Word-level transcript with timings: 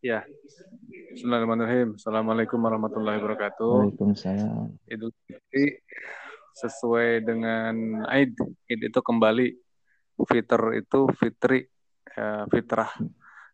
Ya. 0.00 0.24
Bismillahirrahmanirrahim. 1.12 2.00
Assalamualaikum 2.00 2.56
warahmatullahi 2.56 3.20
wabarakatuh. 3.20 3.92
Waalaikumsalam. 3.92 4.72
Idul 4.88 5.12
Fitri 5.28 5.76
sesuai 6.56 7.20
dengan 7.20 8.00
Aid. 8.08 8.32
Id 8.64 8.80
itu 8.88 9.00
kembali. 9.04 9.52
Fitr 10.24 10.80
itu 10.80 11.04
fitri, 11.20 11.68
ya, 12.16 12.48
fitrah. 12.48 12.88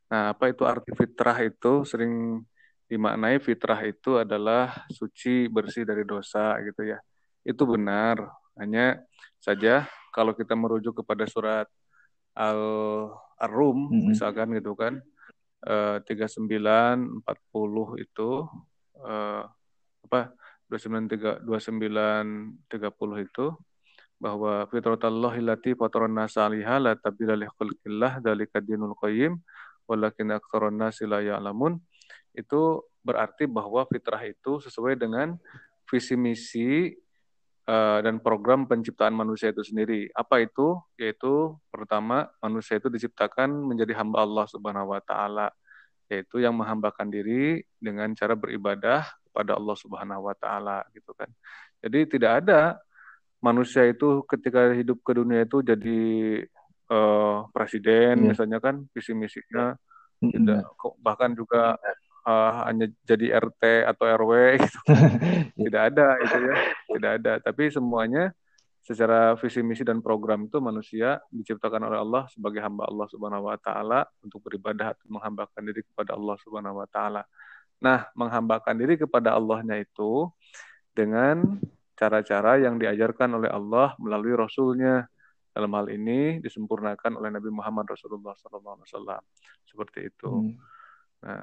Nah, 0.06 0.38
apa 0.38 0.54
itu 0.54 0.62
arti 0.62 0.94
fitrah 0.94 1.34
itu? 1.42 1.82
Sering 1.82 2.38
dimaknai 2.86 3.42
fitrah 3.42 3.82
itu 3.82 4.22
adalah 4.22 4.86
suci, 4.94 5.50
bersih 5.50 5.82
dari 5.82 6.06
dosa 6.06 6.62
gitu 6.62 6.86
ya. 6.86 7.02
Itu 7.42 7.66
benar. 7.66 8.22
Hanya 8.54 9.02
saja 9.42 9.90
kalau 10.14 10.30
kita 10.30 10.54
merujuk 10.54 11.02
kepada 11.02 11.26
surat 11.26 11.66
Al-Rum, 12.38 13.90
mm 13.90 13.90
-hmm. 13.90 14.06
misalkan 14.14 14.54
gitu 14.54 14.78
kan, 14.78 15.02
eh, 15.64 15.96
tiga 16.04 16.26
sembilan 16.28 17.22
empat 17.22 17.38
puluh 17.48 17.96
itu 17.96 18.44
eh, 19.00 19.42
apa 20.06 20.20
dua 20.66 20.78
sembilan 20.78 21.06
tiga 21.06 21.32
dua 21.40 21.58
sembilan 21.62 22.24
tiga 22.66 22.90
puluh 22.92 23.22
itu 23.22 23.54
bahwa 24.16 24.64
fitratallahi 24.72 25.44
lati 25.44 25.76
fataran 25.76 26.12
nasa 26.16 26.48
'alaiha 26.48 26.76
la 26.80 26.92
tabdila 26.96 27.36
li 27.36 27.46
khalqillah 27.46 28.24
dzalika 28.24 28.64
dinul 28.64 28.96
qayyim 28.96 29.36
walakin 29.86 30.34
aktsarun 30.34 30.76
nasi 30.76 31.04
la 31.04 31.20
ya'lamun 31.20 31.78
itu 32.36 32.84
berarti 33.06 33.48
bahwa 33.48 33.86
fitrah 33.88 34.20
itu 34.26 34.60
sesuai 34.60 34.98
dengan 34.98 35.38
visi 35.86 36.18
misi 36.18 36.92
uh, 37.70 37.98
dan 38.02 38.20
program 38.20 38.66
penciptaan 38.68 39.14
manusia 39.14 39.54
itu 39.54 39.62
sendiri. 39.62 40.10
Apa 40.12 40.44
itu? 40.44 40.76
Yaitu 41.00 41.55
pertama 41.96 42.28
manusia 42.44 42.76
itu 42.76 42.92
diciptakan 42.92 43.48
menjadi 43.48 43.96
hamba 43.96 44.20
Allah 44.20 44.44
Subhanahu 44.52 44.92
wa 44.92 45.00
taala, 45.00 45.48
yaitu 46.12 46.44
yang 46.44 46.52
menghambakan 46.52 47.08
diri 47.08 47.64
dengan 47.80 48.12
cara 48.12 48.36
beribadah 48.36 49.08
kepada 49.24 49.56
Allah 49.56 49.76
Subhanahu 49.80 50.28
wa 50.28 50.36
taala 50.36 50.84
gitu 50.92 51.16
kan. 51.16 51.32
Jadi 51.80 52.04
tidak 52.20 52.44
ada 52.44 52.76
manusia 53.40 53.88
itu 53.88 54.20
ketika 54.28 54.76
hidup 54.76 55.00
ke 55.00 55.16
dunia 55.16 55.48
itu 55.48 55.64
jadi 55.64 56.00
uh, 56.92 57.48
presiden 57.48 58.20
yeah. 58.20 58.28
misalnya 58.28 58.60
kan 58.60 58.84
visi 58.92 59.16
misinya 59.16 59.72
mm-hmm. 60.20 60.36
tidak 60.36 60.68
bahkan 61.00 61.32
juga 61.32 61.80
uh, 62.28 62.68
hanya 62.68 62.92
jadi 63.08 63.40
RT 63.40 63.88
atau 63.88 64.04
RW 64.04 64.32
gitu. 64.60 64.78
tidak 65.64 65.82
ada 65.96 66.20
itu 66.20 66.36
ya 66.44 66.56
tidak 66.92 67.10
ada 67.24 67.32
tapi 67.40 67.72
semuanya 67.72 68.36
secara 68.86 69.34
visi 69.34 69.66
misi 69.66 69.82
dan 69.82 69.98
program 69.98 70.46
itu 70.46 70.62
manusia 70.62 71.18
diciptakan 71.34 71.90
oleh 71.90 71.98
Allah 71.98 72.22
sebagai 72.30 72.62
hamba 72.62 72.86
Allah 72.86 73.10
Subhanahu 73.10 73.50
wa 73.50 73.58
taala 73.58 74.06
untuk 74.22 74.46
beribadah 74.46 74.94
atau 74.94 75.10
menghambakan 75.10 75.62
diri 75.66 75.82
kepada 75.82 76.14
Allah 76.14 76.36
Subhanahu 76.38 76.78
wa 76.78 76.86
taala. 76.86 77.26
Nah, 77.82 78.06
menghambakan 78.14 78.78
diri 78.78 78.94
kepada 78.94 79.34
Allahnya 79.34 79.82
itu 79.82 80.30
dengan 80.94 81.58
cara-cara 81.98 82.62
yang 82.62 82.78
diajarkan 82.78 83.42
oleh 83.42 83.50
Allah 83.50 83.98
melalui 83.98 84.38
Rasulnya. 84.38 85.10
Dalam 85.50 85.72
hal 85.72 85.88
ini 85.88 86.36
disempurnakan 86.44 87.16
oleh 87.16 87.32
Nabi 87.32 87.48
Muhammad 87.48 87.88
Rasulullah 87.88 88.36
SAW. 88.36 88.84
Seperti 89.64 90.12
itu. 90.12 90.28
Hmm. 90.28 90.52
Nah, 91.24 91.42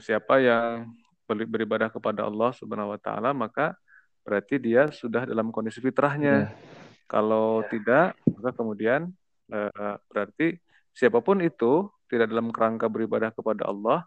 siapa 0.00 0.40
yang 0.40 0.88
beribadah 1.28 1.92
kepada 1.92 2.24
Allah 2.24 2.50
Subhanahu 2.56 2.96
Wa 2.96 3.00
Taala 3.04 3.30
maka 3.36 3.76
berarti 4.24 4.56
dia 4.58 4.88
sudah 4.88 5.28
dalam 5.28 5.52
kondisi 5.52 5.78
fitrahnya. 5.78 6.48
Yeah. 6.48 6.79
Kalau 7.10 7.66
yeah. 7.66 7.68
tidak, 7.74 8.06
maka 8.30 8.50
kemudian 8.54 9.10
uh, 9.50 9.98
berarti 10.06 10.54
siapa 10.94 11.18
pun 11.18 11.42
itu 11.42 11.90
tidak 12.06 12.30
dalam 12.30 12.54
kerangka 12.54 12.86
beribadah 12.86 13.34
kepada 13.34 13.66
Allah, 13.66 14.06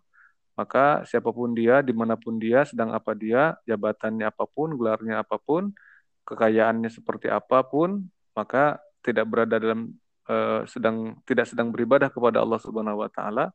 maka 0.56 1.04
siapa 1.04 1.36
pun 1.36 1.52
dia, 1.52 1.84
di 1.84 1.92
mana 1.92 2.16
pun 2.16 2.40
dia, 2.40 2.64
sedang 2.64 2.96
apa 2.96 3.12
dia, 3.12 3.60
jabatannya 3.68 4.24
apa 4.24 4.48
pun, 4.48 4.72
gelarnya 4.80 5.20
apa 5.20 5.36
pun, 5.36 5.76
kekayaannya 6.24 6.88
seperti 6.88 7.28
apa 7.28 7.66
pun, 7.68 8.08
maka 8.32 8.80
tidak 9.04 9.28
berada 9.28 9.60
dalam 9.60 9.92
uh, 10.32 10.64
sedang 10.64 11.20
tidak 11.28 11.52
sedang 11.52 11.76
beribadah 11.76 12.08
kepada 12.08 12.40
Allah 12.40 12.60
Subhanahu 12.64 13.04
Wa 13.04 13.10
Taala, 13.12 13.46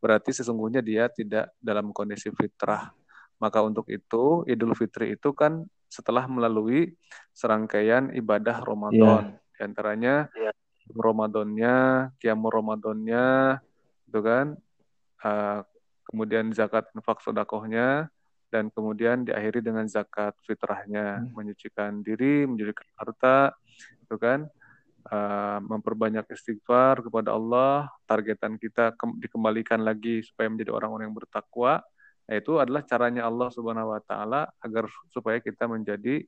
berarti 0.00 0.32
sesungguhnya 0.32 0.80
dia 0.80 1.12
tidak 1.12 1.52
dalam 1.60 1.92
kondisi 1.92 2.32
fitrah. 2.32 2.88
Maka 3.42 3.62
untuk 3.64 3.90
itu 3.90 4.42
Idul 4.46 4.74
Fitri 4.78 5.14
itu 5.18 5.34
kan 5.34 5.66
setelah 5.90 6.26
melalui 6.26 6.94
serangkaian 7.34 8.10
ibadah 8.14 8.62
Ramadan, 8.62 9.38
yeah. 9.38 9.54
di 9.54 9.60
antaranya 9.62 10.14
yeah. 10.34 10.54
Ramadannya, 10.90 11.76
Qiyamul 12.20 12.52
Ramadannya, 12.52 13.26
itu 14.10 14.20
kan. 14.20 14.46
Uh, 15.24 15.64
kemudian 16.04 16.52
zakat 16.52 16.92
infak 16.92 17.24
sodakohnya, 17.24 18.12
dan 18.52 18.68
kemudian 18.70 19.24
diakhiri 19.26 19.64
dengan 19.64 19.88
zakat 19.88 20.36
fitrahnya, 20.44 21.24
hmm. 21.24 21.32
menyucikan 21.32 22.04
diri, 22.04 22.44
menyucikan 22.44 22.86
harta, 23.00 23.56
itu 24.04 24.14
kan, 24.20 24.46
uh, 25.10 25.58
memperbanyak 25.64 26.28
istighfar 26.30 27.02
kepada 27.02 27.34
Allah, 27.34 27.90
targetan 28.04 28.60
kita 28.60 28.94
ke 28.94 29.04
dikembalikan 29.26 29.82
lagi 29.82 30.22
supaya 30.22 30.52
menjadi 30.52 30.70
orang-orang 30.76 31.10
yang 31.10 31.18
bertakwa, 31.18 31.82
itu 32.30 32.56
adalah 32.56 32.80
caranya 32.88 33.28
Allah 33.28 33.52
Subhanahu 33.52 33.92
Wa 33.92 34.00
Taala 34.04 34.40
agar 34.64 34.88
supaya 35.12 35.38
kita 35.44 35.68
menjadi 35.68 36.24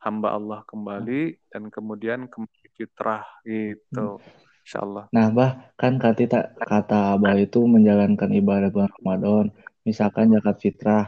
hamba 0.00 0.32
Allah 0.32 0.62
kembali 0.64 1.50
dan 1.50 1.68
kemudian 1.68 2.30
kembali 2.30 2.66
fitrah 2.78 3.26
gitu. 3.42 4.16
Hmm. 4.16 4.48
Insya 4.64 4.86
Allah. 4.86 5.04
Nah, 5.10 5.26
bah, 5.34 5.72
kan 5.74 5.98
kata 5.98 6.54
kata 6.54 7.18
Abah 7.18 7.34
itu 7.34 7.64
menjalankan 7.64 8.30
ibadah 8.30 8.70
bulan 8.70 8.92
Ramadan, 9.02 9.46
misalkan 9.82 10.30
zakat 10.30 10.56
fitrah. 10.62 11.04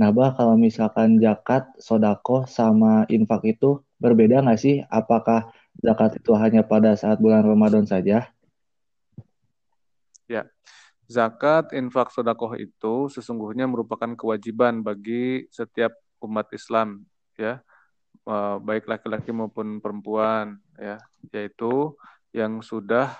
Nah, 0.00 0.08
bah, 0.08 0.32
kalau 0.32 0.56
misalkan 0.56 1.20
zakat, 1.20 1.68
sodako, 1.76 2.48
sama 2.48 3.04
infak 3.12 3.44
itu 3.44 3.84
berbeda 4.00 4.40
nggak 4.40 4.56
sih? 4.56 4.80
Apakah 4.88 5.52
zakat 5.84 6.16
itu 6.16 6.32
hanya 6.32 6.64
pada 6.64 6.96
saat 6.96 7.20
bulan 7.20 7.44
Ramadan 7.44 7.84
saja? 7.84 8.32
Ya, 10.30 10.48
zakat, 11.10 11.72
infak, 11.74 12.10
sodakoh 12.14 12.54
itu 12.58 13.10
sesungguhnya 13.10 13.66
merupakan 13.66 14.12
kewajiban 14.14 14.80
bagi 14.84 15.46
setiap 15.50 15.92
umat 16.22 16.48
Islam, 16.54 17.02
ya, 17.38 17.60
eh, 18.28 18.56
baik 18.62 18.86
laki-laki 18.86 19.30
maupun 19.34 19.82
perempuan, 19.82 20.58
ya, 20.78 20.98
yaitu 21.34 21.94
yang 22.32 22.62
sudah 22.64 23.12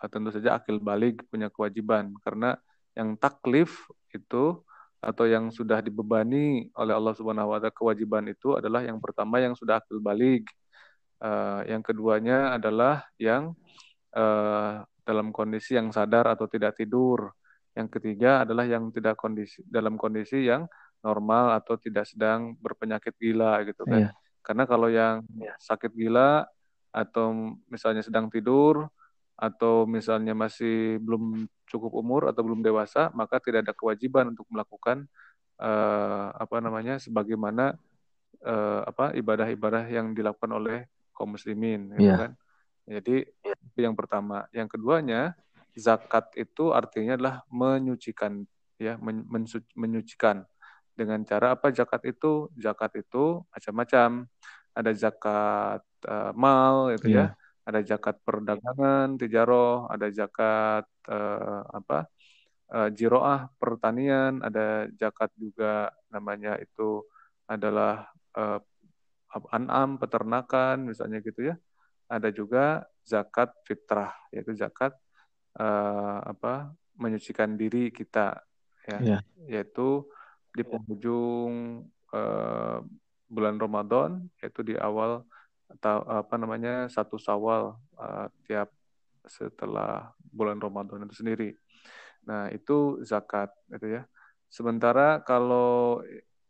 eh, 0.00 0.08
tentu 0.12 0.30
saja 0.32 0.60
akil 0.60 0.78
balik 0.80 1.24
punya 1.28 1.48
kewajiban. 1.48 2.12
Karena 2.24 2.56
yang 2.96 3.16
taklif 3.16 3.88
itu 4.12 4.60
atau 5.00 5.24
yang 5.24 5.48
sudah 5.48 5.80
dibebani 5.80 6.68
oleh 6.76 6.92
Allah 6.92 7.16
Subhanahu 7.16 7.56
wa 7.56 7.58
taala 7.58 7.72
kewajiban 7.72 8.28
itu 8.28 8.52
adalah 8.60 8.84
yang 8.84 9.00
pertama 9.00 9.40
yang 9.40 9.56
sudah 9.56 9.80
akil 9.80 9.98
balik. 10.00 10.44
Uh, 11.20 11.60
yang 11.68 11.84
keduanya 11.84 12.56
adalah 12.56 13.04
yang 13.20 13.52
uh, 14.16 14.80
dalam 15.10 15.34
kondisi 15.34 15.74
yang 15.74 15.90
sadar 15.90 16.30
atau 16.30 16.46
tidak 16.46 16.78
tidur. 16.78 17.34
Yang 17.74 17.98
ketiga 17.98 18.46
adalah 18.46 18.62
yang 18.66 18.94
tidak 18.94 19.18
kondisi 19.18 19.66
dalam 19.66 19.98
kondisi 19.98 20.46
yang 20.46 20.70
normal 21.02 21.58
atau 21.58 21.74
tidak 21.74 22.06
sedang 22.06 22.54
berpenyakit 22.62 23.18
gila 23.18 23.66
gitu 23.66 23.82
kan. 23.82 24.10
Yeah. 24.10 24.12
Karena 24.46 24.64
kalau 24.70 24.88
yang 24.88 25.26
sakit 25.58 25.90
gila 25.90 26.46
atau 26.90 27.54
misalnya 27.70 28.02
sedang 28.02 28.30
tidur 28.30 28.90
atau 29.40 29.88
misalnya 29.88 30.36
masih 30.36 31.00
belum 31.00 31.48
cukup 31.64 31.96
umur 31.96 32.28
atau 32.28 32.44
belum 32.44 32.60
dewasa 32.60 33.08
maka 33.16 33.40
tidak 33.40 33.64
ada 33.64 33.72
kewajiban 33.72 34.36
untuk 34.36 34.44
melakukan 34.52 35.08
uh, 35.56 36.28
apa 36.34 36.60
namanya 36.60 37.00
sebagaimana 37.00 37.78
uh, 38.44 38.82
apa 38.84 39.16
ibadah-ibadah 39.16 39.88
yang 39.88 40.12
dilakukan 40.12 40.50
oleh 40.50 40.78
kaum 41.16 41.38
muslimin 41.38 41.94
gitu 41.96 42.10
yeah. 42.10 42.20
kan 42.28 42.32
jadi 42.90 43.22
itu 43.46 43.78
yang 43.78 43.94
pertama. 43.94 44.50
Yang 44.50 44.74
keduanya 44.74 45.38
zakat 45.78 46.34
itu 46.34 46.74
artinya 46.74 47.14
adalah 47.14 47.36
menyucikan 47.46 48.42
ya 48.82 48.98
men 48.98 49.22
menyucikan. 49.78 50.42
Dengan 50.98 51.22
cara 51.22 51.54
apa 51.54 51.70
zakat 51.70 52.02
itu? 52.10 52.50
Zakat 52.58 52.98
itu 52.98 53.46
macam-macam. 53.54 54.26
Ada 54.74 54.90
zakat 54.94 55.82
uh, 56.10 56.32
mal 56.34 56.90
itu 56.94 57.14
yeah. 57.14 57.30
ya 57.30 57.38
ada 57.70 57.80
zakat 57.86 58.18
perdagangan 58.26 59.14
tijaroh. 59.14 59.86
Ada 59.86 60.10
zakat 60.10 60.90
uh, 61.06 61.62
apa 61.70 62.10
uh, 62.74 62.90
jiroah 62.90 63.54
pertanian. 63.62 64.42
Ada 64.42 64.90
zakat 64.98 65.30
juga 65.38 65.94
namanya 66.10 66.58
itu 66.58 67.06
adalah 67.46 68.10
uh, 68.34 68.58
an'am 69.54 69.94
peternakan 70.02 70.90
misalnya 70.90 71.22
gitu 71.22 71.54
ya 71.54 71.56
ada 72.10 72.28
juga 72.34 72.82
zakat 73.06 73.54
fitrah 73.62 74.10
yaitu 74.34 74.52
zakat 74.58 74.92
uh, 75.56 76.18
apa 76.26 76.74
menyucikan 76.98 77.54
diri 77.54 77.94
kita 77.94 78.42
ya 78.90 78.98
yeah. 78.98 79.22
yaitu 79.46 80.02
di 80.50 80.66
penghujung 80.66 81.86
uh, 82.10 82.82
bulan 83.30 83.56
Ramadan 83.56 84.26
yaitu 84.42 84.66
di 84.66 84.74
awal 84.74 85.22
atau 85.70 86.02
apa 86.10 86.34
namanya 86.34 86.90
satu 86.90 87.14
Sawal 87.14 87.78
uh, 87.94 88.26
tiap 88.42 88.74
setelah 89.22 90.10
bulan 90.18 90.58
Ramadan 90.58 91.06
itu 91.06 91.22
sendiri. 91.22 91.54
Nah, 92.26 92.50
itu 92.50 92.98
zakat 93.06 93.54
gitu 93.70 94.00
ya. 94.00 94.02
Sementara 94.50 95.22
kalau 95.22 96.02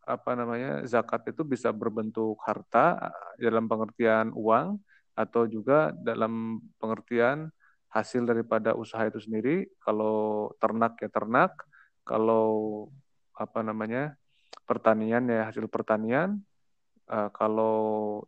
apa 0.09 0.33
namanya 0.33 0.83
zakat 0.89 1.29
itu 1.31 1.45
bisa 1.45 1.71
berbentuk 1.71 2.41
harta 2.43 3.13
dalam 3.37 3.69
pengertian 3.69 4.33
uang 4.33 4.81
atau 5.21 5.45
juga 5.45 5.93
dalam 5.93 6.65
pengertian 6.81 7.53
hasil 7.93 8.25
daripada 8.25 8.73
usaha 8.73 9.05
itu 9.05 9.21
sendiri. 9.21 9.69
Kalau 9.85 10.49
ternak 10.57 10.97
ya 11.05 11.13
ternak, 11.13 11.53
kalau 12.09 12.89
apa 13.37 13.61
namanya 13.61 14.17
pertanian 14.65 15.29
ya 15.29 15.53
hasil 15.53 15.69
pertanian. 15.69 16.41
Uh, 17.11 17.27
kalau 17.35 17.79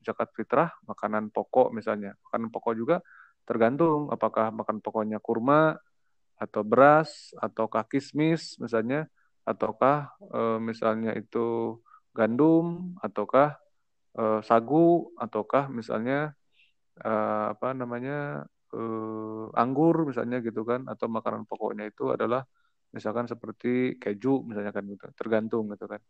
zakat 0.02 0.34
fitrah 0.34 0.74
makanan 0.90 1.30
pokok 1.30 1.70
misalnya, 1.70 2.18
makanan 2.26 2.50
pokok 2.50 2.74
juga 2.74 2.98
tergantung 3.46 4.10
apakah 4.10 4.50
makan 4.50 4.82
pokoknya 4.82 5.18
kurma 5.22 5.78
atau 6.38 6.62
beras 6.66 7.30
ataukah 7.38 7.86
kismis 7.86 8.58
misalnya 8.58 9.06
ataukah 9.46 10.10
uh, 10.30 10.58
misalnya 10.58 11.14
itu 11.14 11.78
gandum 12.14 12.94
ataukah 13.02 13.58
uh, 14.18 14.42
sagu 14.42 15.10
ataukah 15.18 15.70
misalnya 15.70 16.34
uh, 17.00 17.56
apa 17.56 17.72
namanya 17.72 18.44
uh, 18.76 19.46
anggur 19.56 20.08
misalnya 20.08 20.44
gitu 20.44 20.64
kan 20.66 20.84
atau 20.88 21.08
makanan 21.08 21.48
pokoknya 21.48 21.88
itu 21.88 22.12
adalah 22.12 22.44
misalkan 22.92 23.24
seperti 23.24 23.96
keju 23.96 24.44
misalnya 24.44 24.72
kan 24.72 24.84
gitu 24.84 25.08
tergantung 25.16 25.72
gitu 25.72 25.88
kan 25.88 26.00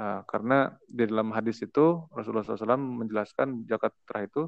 uh, 0.00 0.20
karena 0.24 0.72
di 0.88 1.04
dalam 1.04 1.32
hadis 1.36 1.60
itu 1.60 2.08
Rasulullah 2.12 2.44
SAW 2.44 3.04
menjelaskan 3.04 3.68
zakat 3.68 3.92
fitrah 4.00 4.24
itu 4.24 4.42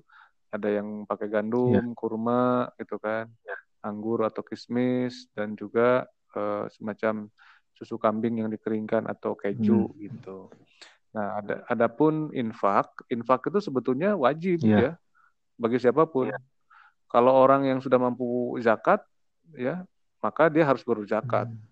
ada 0.48 0.68
yang 0.72 1.04
pakai 1.04 1.28
gandum 1.28 1.74
ya. 1.76 1.82
kurma 1.92 2.70
gitu 2.80 2.96
kan 2.96 3.28
ya. 3.44 3.56
anggur 3.84 4.24
atau 4.24 4.40
kismis 4.40 5.28
dan 5.36 5.52
juga 5.52 6.08
uh, 6.32 6.64
semacam 6.72 7.28
susu 7.76 8.00
kambing 8.00 8.40
yang 8.40 8.48
dikeringkan 8.48 9.04
atau 9.04 9.36
keju 9.36 9.92
hmm. 9.92 9.96
gitu 10.00 10.48
nah 11.12 11.40
ada 11.40 11.64
adapun 11.68 12.28
infak 12.36 12.92
infak 13.08 13.48
itu 13.48 13.60
sebetulnya 13.60 14.16
wajib 14.16 14.60
ya, 14.64 14.76
ya 14.80 14.92
bagi 15.56 15.80
siapa 15.80 16.04
pun 16.04 16.28
ya. 16.30 16.38
kalau 17.08 17.32
orang 17.32 17.64
yang 17.64 17.80
sudah 17.80 17.96
mampu 17.96 18.56
zakat 18.60 19.00
ya 19.56 19.84
maka 20.26 20.50
dia 20.50 20.64
harus 20.66 20.82
berzakat. 20.82 21.46
Hmm. 21.46 21.62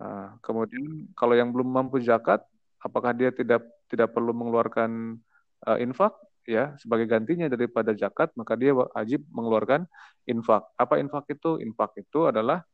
Nah, 0.00 0.28
kemudian 0.42 1.12
kalau 1.14 1.36
yang 1.36 1.52
belum 1.52 1.68
mampu 1.68 2.00
zakat, 2.02 2.42
apakah 2.82 3.14
dia 3.14 3.30
tidak 3.30 3.62
tidak 3.86 4.10
perlu 4.10 4.32
mengeluarkan 4.32 5.20
uh, 5.68 5.78
infak? 5.78 6.16
Ya, 6.42 6.74
sebagai 6.74 7.06
gantinya 7.06 7.46
daripada 7.46 7.94
zakat, 7.94 8.34
maka 8.34 8.58
dia 8.58 8.74
wajib 8.74 9.22
mengeluarkan 9.30 9.86
infak. 10.26 10.66
Apa 10.74 10.98
infak 10.98 11.30
itu? 11.30 11.62
Infak 11.62 11.94
itu 12.02 12.26
adalah 12.26 12.66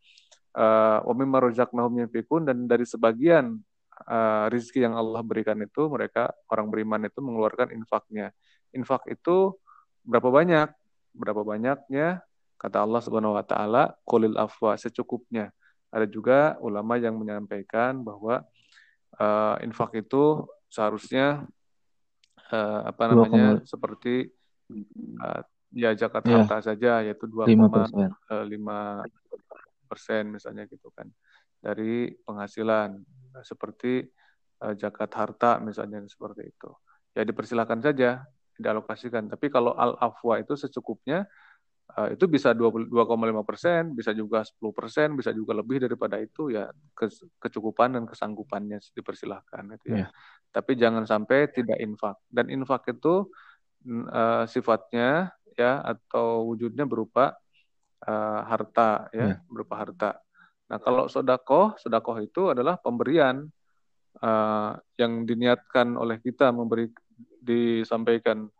uh, 0.56 1.04
wa 1.04 1.12
mimma 1.12 1.52
dan 2.48 2.64
dari 2.64 2.88
sebagian 2.88 3.60
uh, 4.08 4.48
rizki 4.48 4.80
yang 4.80 4.96
Allah 4.96 5.20
berikan 5.20 5.60
itu 5.60 5.84
mereka 5.92 6.32
orang 6.48 6.72
beriman 6.72 7.12
itu 7.12 7.20
mengeluarkan 7.20 7.76
infaknya. 7.76 8.32
Infak 8.72 9.04
itu 9.12 9.52
berapa 10.08 10.32
banyak? 10.32 10.68
Berapa 11.12 11.44
banyaknya? 11.44 12.24
Kata 12.56 12.82
Allah 12.82 13.00
Subhanahu 13.04 13.36
wa 13.36 13.44
taala, 13.44 13.92
"Qulil 14.08 14.34
afwa," 14.40 14.72
secukupnya. 14.80 15.52
Ada 15.92 16.08
juga 16.08 16.56
ulama 16.64 16.96
yang 16.96 17.20
menyampaikan 17.20 18.00
bahwa 18.00 18.42
uh, 19.20 19.56
infak 19.62 20.00
itu 20.00 20.48
seharusnya 20.68 21.44
uh, 22.52 22.80
apa 22.88 23.02
namanya 23.08 23.60
2, 23.62 23.68
seperti 23.68 24.28
uh, 25.20 25.40
ya 25.72 25.92
zakat 25.96 26.24
ya. 26.28 26.44
harta 26.44 26.56
saja 26.72 26.92
yaitu 27.04 27.24
2,5 27.24 27.48
persen 29.88 30.28
misalnya 30.28 30.68
gitu 30.68 30.92
kan 30.92 31.08
dari 31.60 32.12
penghasilan 32.24 33.00
seperti 33.40 34.04
uh, 34.60 34.76
zakat 34.76 35.08
harta 35.16 35.56
misalnya 35.60 36.04
seperti 36.04 36.52
itu 36.52 36.70
ya 37.16 37.24
dipersilakan 37.24 37.80
saja 37.80 38.20
dialokasikan 38.58 39.30
tapi 39.30 39.48
kalau 39.48 39.72
al 39.78 39.94
afwa 40.02 40.36
itu 40.42 40.58
secukupnya 40.58 41.24
uh, 41.96 42.08
itu 42.12 42.24
bisa 42.28 42.52
2,5 42.52 42.92
persen, 43.46 43.96
bisa 43.96 44.12
juga 44.12 44.44
10 44.44 44.60
persen, 44.76 45.08
bisa 45.16 45.32
juga 45.32 45.56
lebih 45.56 45.80
daripada 45.80 46.20
itu 46.20 46.52
ya 46.52 46.68
ke, 46.92 47.08
kecukupan 47.40 47.96
dan 47.96 48.04
kesanggupannya 48.04 48.82
dipersilahkan 48.92 49.64
itu 49.78 49.86
ya. 49.96 49.98
Yeah. 50.04 50.10
Tapi 50.52 50.76
jangan 50.76 51.08
sampai 51.08 51.48
tidak 51.52 51.78
infak. 51.80 52.16
Dan 52.28 52.52
infak 52.52 52.92
itu 52.92 53.28
uh, 53.88 54.44
sifatnya 54.44 55.32
ya 55.56 55.82
atau 55.82 56.46
wujudnya 56.52 56.84
berupa 56.84 57.34
uh, 58.04 58.40
harta 58.44 59.08
ya, 59.14 59.36
yeah. 59.36 59.36
berupa 59.48 59.74
harta. 59.80 60.10
Nah 60.68 60.78
kalau 60.82 61.08
sodako, 61.08 61.72
sodako 61.80 62.20
itu 62.20 62.52
adalah 62.52 62.76
pemberian 62.76 63.48
uh, 64.20 64.72
yang 65.00 65.24
diniatkan 65.24 65.96
oleh 65.96 66.20
kita 66.20 66.52
memberi 66.52 66.92
disampaikan 67.42 68.50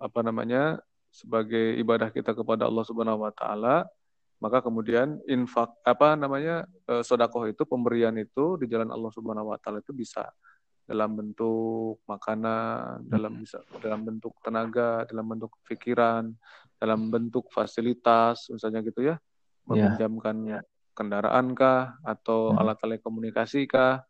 apa 0.00 0.20
namanya 0.24 0.80
sebagai 1.10 1.76
ibadah 1.76 2.08
kita 2.14 2.32
kepada 2.32 2.70
Allah 2.70 2.84
Subhanahu 2.86 3.26
wa 3.26 3.32
taala, 3.34 3.84
maka 4.40 4.62
kemudian 4.64 5.20
infak 5.28 5.74
apa 5.84 6.14
namanya 6.16 6.64
e, 6.88 7.04
sodakoh 7.04 7.44
itu 7.50 7.66
pemberian 7.66 8.14
itu 8.16 8.56
di 8.56 8.70
jalan 8.70 8.88
Allah 8.88 9.12
Subhanahu 9.12 9.52
wa 9.52 9.58
taala 9.60 9.82
itu 9.84 9.92
bisa 9.92 10.24
dalam 10.86 11.14
bentuk 11.14 12.02
makanan, 12.08 13.06
dalam 13.06 13.38
bisa 13.38 13.62
dalam 13.78 14.02
bentuk 14.02 14.34
tenaga, 14.42 15.06
dalam 15.06 15.26
bentuk 15.28 15.54
pikiran, 15.66 16.30
dalam 16.80 17.12
bentuk 17.12 17.50
fasilitas 17.52 18.48
misalnya 18.50 18.80
gitu 18.82 19.04
ya. 19.04 19.14
ya. 19.14 19.18
Meminjamkan 19.68 20.36
yeah. 20.46 20.62
kendaraan 20.96 21.54
kah 21.54 22.00
atau 22.02 22.50
hmm. 22.50 22.58
alat 22.58 22.78
telekomunikasi 22.82 23.70
kah, 23.70 24.02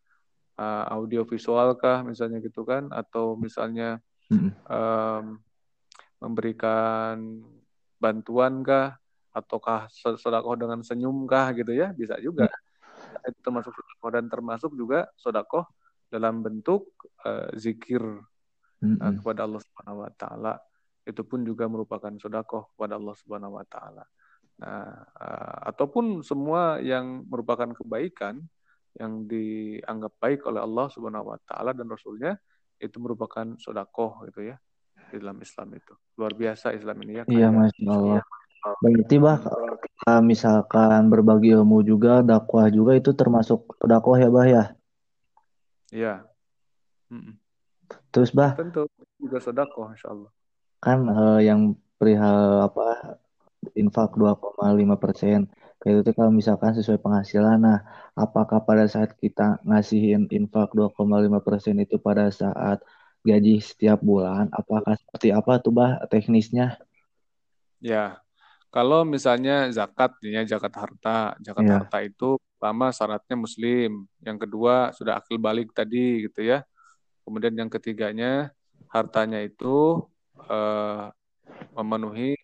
uh, 0.57 0.85
audio 0.93 1.25
visual 1.25 1.77
kah 1.81 2.05
misalnya 2.05 2.41
gitu 2.45 2.65
kan 2.65 2.89
atau 2.93 3.37
misalnya 3.37 4.01
hmm. 4.31 4.51
um, 4.71 5.25
memberikan 6.23 7.45
bantuan 8.01 8.65
kah? 8.65 8.97
Ataukah 9.31 9.87
sodakoh 9.95 10.59
dengan 10.59 10.83
senyum 10.83 11.27
kah 11.27 11.55
gitu 11.55 11.71
ya? 11.71 11.95
Bisa 11.95 12.19
juga. 12.19 12.51
Ya. 12.51 12.59
itu 13.31 13.41
termasuk 13.43 13.73
sodakoh 13.75 14.11
dan 14.13 14.25
termasuk 14.27 14.73
juga 14.75 15.09
sodakoh 15.19 15.67
dalam 16.11 16.43
bentuk 16.43 16.91
uh, 17.23 17.49
zikir 17.55 18.03
uh, 18.03 19.13
kepada 19.21 19.47
Allah 19.47 19.63
Subhanahu 19.63 20.03
Wa 20.03 20.11
Taala. 20.19 20.55
Itu 21.07 21.25
pun 21.25 21.47
juga 21.47 21.71
merupakan 21.71 22.11
sodakoh 22.19 22.75
kepada 22.75 22.99
Allah 22.99 23.15
Subhanahu 23.17 23.57
Wa 23.57 23.67
Taala. 23.71 24.05
Nah 24.61 24.91
uh, 25.17 25.59
ataupun 25.71 26.21
semua 26.27 26.83
yang 26.83 27.25
merupakan 27.25 27.71
kebaikan 27.73 28.43
yang 28.99 29.25
dianggap 29.31 30.13
baik 30.19 30.41
oleh 30.51 30.61
Allah 30.61 30.91
Subhanahu 30.91 31.31
Wa 31.31 31.39
Taala 31.47 31.71
dan 31.73 31.87
Rasulnya 31.87 32.35
itu 32.81 32.97
merupakan 32.97 33.47
sodakoh 33.61 34.25
gitu 34.27 34.51
ya 34.51 34.57
di 35.13 35.17
dalam 35.21 35.39
Islam 35.45 35.77
itu. 35.77 35.95
Luar 36.17 36.33
biasa 36.33 36.73
Islam 36.73 36.97
ini 37.05 37.13
ya. 37.21 37.25
Iya, 37.29 37.49
Masya 37.53 37.91
Allah. 37.93 38.23
Berarti 38.81 39.17
bah 39.17 39.41
kita 39.81 40.21
misalkan 40.21 41.09
berbagi 41.09 41.57
ilmu 41.57 41.81
juga, 41.81 42.21
dakwah 42.21 42.69
juga 42.69 42.93
itu 42.97 43.13
termasuk 43.17 43.77
dakwah 43.81 44.17
ya 44.21 44.29
bah 44.29 44.47
ya? 44.49 44.65
Iya. 45.93 46.15
Terus 48.13 48.31
bah? 48.37 48.55
Tentu 48.57 48.87
juga 49.17 49.39
sedekah 49.41 49.97
insya 49.97 50.09
Allah. 50.13 50.31
Kan 50.81 51.09
uh, 51.09 51.41
yang 51.41 51.77
perihal 52.01 52.69
apa 52.69 53.19
infak 53.77 54.17
2,5 54.17 54.97
persen 54.97 55.49
kayak 55.81 55.97
itu 56.05 56.13
kalau 56.19 56.33
misalkan 56.41 56.73
sesuai 56.79 57.01
penghasilan 57.05 57.57
nah 57.67 57.79
apakah 58.25 58.59
pada 58.69 58.85
saat 58.95 59.11
kita 59.23 59.61
ngasihin 59.69 60.23
infak 60.37 60.69
2,5 60.77 61.41
persen 61.47 61.77
itu 61.85 61.97
pada 61.97 62.29
saat 62.41 62.79
gaji 63.29 63.61
setiap 63.61 64.01
bulan, 64.01 64.49
apakah 64.53 64.97
seperti 64.97 65.29
apa 65.39 65.61
tuh 65.61 65.73
bah 65.77 66.01
teknisnya? 66.09 66.81
Ya, 67.81 68.21
kalau 68.73 69.05
misalnya 69.15 69.69
zakat, 69.77 70.11
ya 70.25 70.41
zakat 70.53 70.73
harta, 70.77 71.37
zakat 71.45 71.67
ya. 71.67 71.75
harta 71.81 71.97
itu 72.05 72.25
pertama 72.57 72.93
syaratnya 72.93 73.37
muslim, 73.45 74.05
yang 74.27 74.39
kedua 74.43 74.93
sudah 74.97 75.21
akil 75.21 75.37
balik 75.41 75.73
tadi 75.77 76.29
gitu 76.29 76.41
ya. 76.45 76.65
Kemudian 77.25 77.55
yang 77.61 77.71
ketiganya 77.73 78.53
hartanya 78.95 79.39
itu 79.45 79.69
eh, 80.51 81.05
memenuhi 81.77 82.40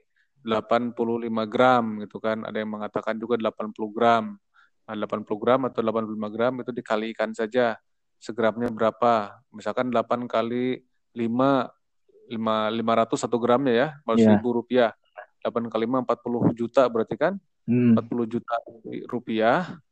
85 0.46 1.50
gram 1.50 1.84
gitu 2.06 2.22
kan. 2.22 2.46
Ada 2.46 2.62
yang 2.62 2.70
mengatakan 2.70 3.18
juga 3.18 3.34
80 3.34 3.90
gram. 3.90 4.38
Nah, 4.86 4.94
80 4.94 5.42
gram 5.42 5.60
atau 5.66 5.82
85 5.82 6.30
gram 6.30 6.54
itu 6.62 6.70
dikalikan 6.70 7.34
saja 7.34 7.74
segramnya 8.22 8.70
berapa. 8.70 9.42
Misalkan 9.50 9.90
8 9.90 10.30
kali 10.30 10.86
5, 11.18 11.66
5 12.30 12.70
500 12.70 13.18
satu 13.18 13.36
gramnya 13.42 13.74
ya, 13.74 13.88
yeah. 14.14 14.38
ribu 14.38 14.62
rupiah. 14.62 14.94
8 15.42 15.66
kali 15.66 15.84
5 15.90 16.06
40 16.06 16.54
juta 16.54 16.82
berarti 16.86 17.18
kan? 17.18 17.34
Hmm. 17.66 17.98
40 17.98 18.30
juta 18.38 18.54
rupiah. 19.10 19.82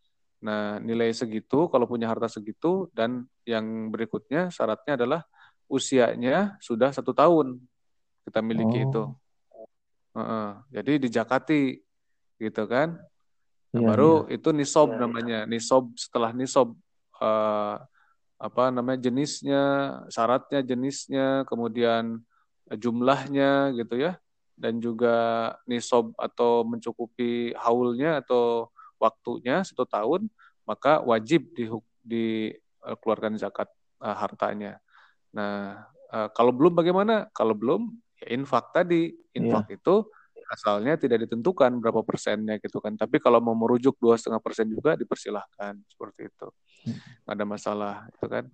Nah, 0.44 0.78
nilai 0.78 1.10
segitu 1.10 1.66
kalau 1.66 1.88
punya 1.90 2.06
harta 2.06 2.30
segitu 2.30 2.86
dan 2.94 3.26
yang 3.42 3.90
berikutnya 3.90 4.52
syaratnya 4.54 4.94
adalah 4.94 5.20
usianya 5.66 6.60
sudah 6.60 6.92
satu 6.92 7.16
tahun 7.16 7.58
kita 8.28 8.40
miliki 8.44 8.84
oh. 8.84 8.86
itu. 8.86 9.04
Uh 10.14 10.20
-uh. 10.22 10.48
Jadi 10.70 11.10
dijakati 11.10 11.82
gitu 12.38 12.64
kan. 12.70 12.96
Nah, 13.74 13.80
yeah, 13.82 13.88
baru 13.90 14.12
yeah. 14.30 14.38
itu 14.38 14.48
nisob 14.54 14.94
namanya. 14.94 15.42
Nisob 15.50 15.90
setelah 15.98 16.30
nisob 16.30 16.78
uh, 17.18 17.82
apa 18.38 18.64
namanya 18.70 19.10
jenisnya, 19.10 19.62
syaratnya, 20.12 20.60
jenisnya, 20.62 21.42
kemudian 21.48 22.22
jumlahnya 22.70 23.72
gitu 23.78 23.96
ya, 23.96 24.20
dan 24.58 24.78
juga 24.78 25.50
nisob 25.64 26.12
atau 26.20 26.62
mencukupi 26.66 27.56
haulnya 27.56 28.20
atau 28.20 28.68
waktunya 29.00 29.64
satu 29.64 29.88
tahun, 29.88 30.28
maka 30.68 31.00
wajib 31.02 31.50
di, 31.56 31.66
dikeluarkan 32.04 33.40
zakat 33.40 33.70
uh, 34.04 34.16
hartanya. 34.16 34.76
Nah, 35.32 35.88
uh, 36.12 36.28
kalau 36.36 36.52
belum 36.52 36.76
bagaimana? 36.76 37.26
Kalau 37.32 37.56
belum, 37.56 37.90
ya 38.24 38.26
infak 38.32 38.72
tadi. 38.72 39.12
Infak 39.36 39.68
yeah. 39.68 39.76
itu 39.76 39.94
asalnya 40.48 40.96
tidak 40.96 41.28
ditentukan 41.28 41.76
berapa 41.80 42.00
persennya 42.00 42.56
gitu 42.58 42.80
kan. 42.80 42.96
Tapi 42.96 43.20
kalau 43.20 43.44
mau 43.44 43.52
merujuk 43.52 44.00
dua 44.00 44.16
setengah 44.16 44.40
persen 44.40 44.72
juga 44.72 44.96
dipersilahkan 44.96 45.76
seperti 45.84 46.32
itu. 46.32 46.48
Hmm. 46.88 46.96
Nggak 47.28 47.34
ada 47.36 47.44
masalah 47.44 47.94
itu 48.08 48.26
kan. 48.26 48.44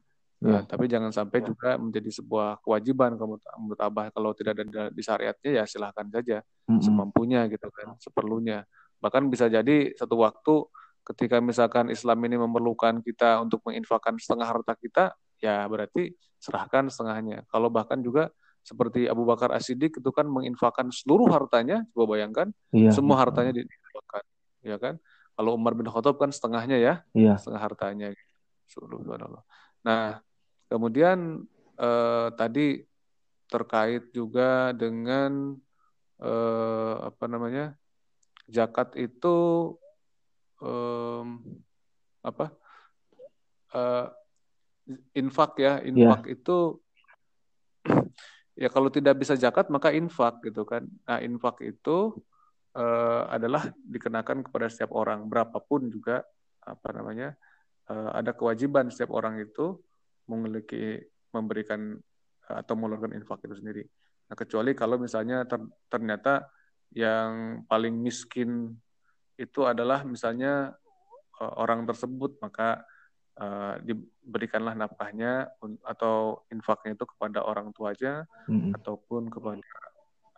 Nah, 0.40 0.64
tapi 0.64 0.88
jangan 0.88 1.12
sampai 1.12 1.44
juga 1.44 1.76
menjadi 1.76 2.08
sebuah 2.16 2.64
kewajiban 2.64 3.12
kamu 3.12 3.36
menurut 3.60 3.76
abah 3.76 4.08
kalau 4.08 4.32
tidak 4.32 4.56
ada 4.56 4.88
di 4.88 5.02
syariatnya 5.04 5.50
ya 5.60 5.64
silahkan 5.68 6.08
saja 6.08 6.40
hmm. 6.64 6.80
semampunya 6.80 7.44
gitu 7.52 7.68
kan 7.68 7.92
seperlunya 8.00 8.64
bahkan 9.04 9.28
bisa 9.28 9.52
jadi 9.52 9.92
satu 10.00 10.16
waktu 10.16 10.64
ketika 11.12 11.44
misalkan 11.44 11.92
Islam 11.92 12.24
ini 12.24 12.40
memerlukan 12.40 13.04
kita 13.04 13.36
untuk 13.44 13.60
menginfakkan 13.68 14.16
setengah 14.16 14.48
harta 14.48 14.72
kita 14.80 15.12
ya 15.44 15.68
berarti 15.68 16.16
serahkan 16.40 16.88
setengahnya 16.88 17.44
kalau 17.52 17.68
bahkan 17.68 18.00
juga 18.00 18.32
seperti 18.60 19.08
Abu 19.08 19.24
Bakar 19.24 19.50
As-Siddiq 19.56 19.98
itu 19.98 20.10
kan 20.12 20.28
menginfakkan 20.28 20.92
seluruh 20.92 21.28
hartanya, 21.32 21.84
coba 21.96 22.16
bayangkan, 22.16 22.52
iya, 22.70 22.92
semua 22.92 23.16
hartanya 23.18 23.56
diinfakkan, 23.56 24.24
ya 24.60 24.76
kan? 24.76 24.94
Kalau 25.34 25.56
Umar 25.56 25.72
bin 25.72 25.88
Khattab 25.88 26.20
kan 26.20 26.28
setengahnya 26.28 26.76
ya, 26.76 26.94
iya. 27.16 27.40
setengah 27.40 27.62
hartanya. 27.64 28.12
Nah, 29.80 30.20
kemudian 30.68 31.48
eh, 31.80 32.28
tadi 32.36 32.84
terkait 33.50 34.12
juga 34.12 34.70
dengan 34.76 35.56
eh, 36.20 36.94
apa 37.00 37.24
namanya 37.26 37.74
zakat 38.46 38.94
itu 39.00 39.38
eh, 40.60 41.24
apa 42.20 42.46
eh, 43.74 44.06
infak 45.16 45.52
ya, 45.56 45.80
infak 45.80 46.28
yeah. 46.28 46.34
itu 46.36 46.58
ya 48.60 48.68
kalau 48.68 48.92
tidak 48.92 49.16
bisa 49.16 49.32
zakat 49.40 49.72
maka 49.72 49.88
infak 49.96 50.44
gitu 50.44 50.68
kan. 50.68 50.84
Nah 51.08 51.24
infak 51.24 51.64
itu 51.64 52.12
uh, 52.76 53.24
adalah 53.32 53.72
dikenakan 53.80 54.44
kepada 54.44 54.68
setiap 54.68 54.92
orang 54.92 55.24
berapapun 55.32 55.88
juga 55.88 56.20
apa 56.60 56.92
namanya 56.92 57.32
uh, 57.88 58.12
ada 58.12 58.36
kewajiban 58.36 58.92
setiap 58.92 59.16
orang 59.16 59.40
itu 59.40 59.80
memiliki 60.28 61.00
memberikan 61.32 61.96
uh, 62.52 62.56
atau 62.60 62.76
mengeluarkan 62.76 63.16
infak 63.16 63.40
itu 63.48 63.56
sendiri. 63.56 63.84
Nah 64.28 64.36
kecuali 64.36 64.76
kalau 64.76 65.00
misalnya 65.00 65.48
ter, 65.48 65.64
ternyata 65.88 66.44
yang 66.92 67.64
paling 67.64 67.96
miskin 67.96 68.76
itu 69.40 69.64
adalah 69.64 70.04
misalnya 70.04 70.76
uh, 71.40 71.54
orang 71.56 71.88
tersebut 71.88 72.36
maka 72.44 72.84
uh, 73.40 73.74
diberikanlah 73.80 74.76
nafkahnya 74.76 75.48
atau 75.82 76.44
infaknya 76.52 76.94
itu 76.94 77.04
kepada 77.08 77.42
orang 77.42 77.72
tuanya 77.72 78.28
hmm. 78.46 78.76
ataupun 78.76 79.32
kepada 79.32 79.64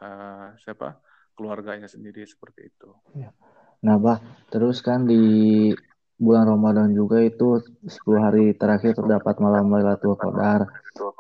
uh, 0.00 0.48
siapa 0.62 0.96
keluarganya 1.34 1.90
sendiri 1.90 2.22
seperti 2.22 2.70
itu. 2.70 2.88
Ya. 3.18 3.34
Nah, 3.82 3.98
bah, 3.98 4.22
terus 4.54 4.78
kan 4.78 5.10
di 5.10 5.74
bulan 6.22 6.46
Ramadan 6.46 6.94
juga 6.94 7.18
itu 7.18 7.58
10 7.82 7.90
hari 8.14 8.54
terakhir 8.54 8.94
terdapat 8.94 9.42
malam 9.42 9.66
Lailatul 9.74 10.14
Qadar. 10.14 10.70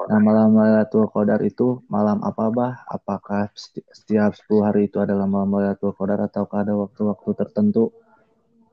Nah, 0.06 0.20
malam 0.22 0.54
Lailatul 0.54 1.10
Qadar 1.10 1.42
itu 1.42 1.82
malam 1.90 2.22
apa, 2.22 2.54
Bah? 2.54 2.86
Apakah 2.86 3.50
setiap 3.90 4.38
10 4.46 4.62
hari 4.62 4.86
itu 4.86 5.02
adalah 5.02 5.26
malam 5.26 5.58
Lailatul 5.58 5.90
Qadar 5.98 6.22
atau 6.30 6.46
ada 6.54 6.78
waktu-waktu 6.78 7.30
tertentu? 7.34 7.90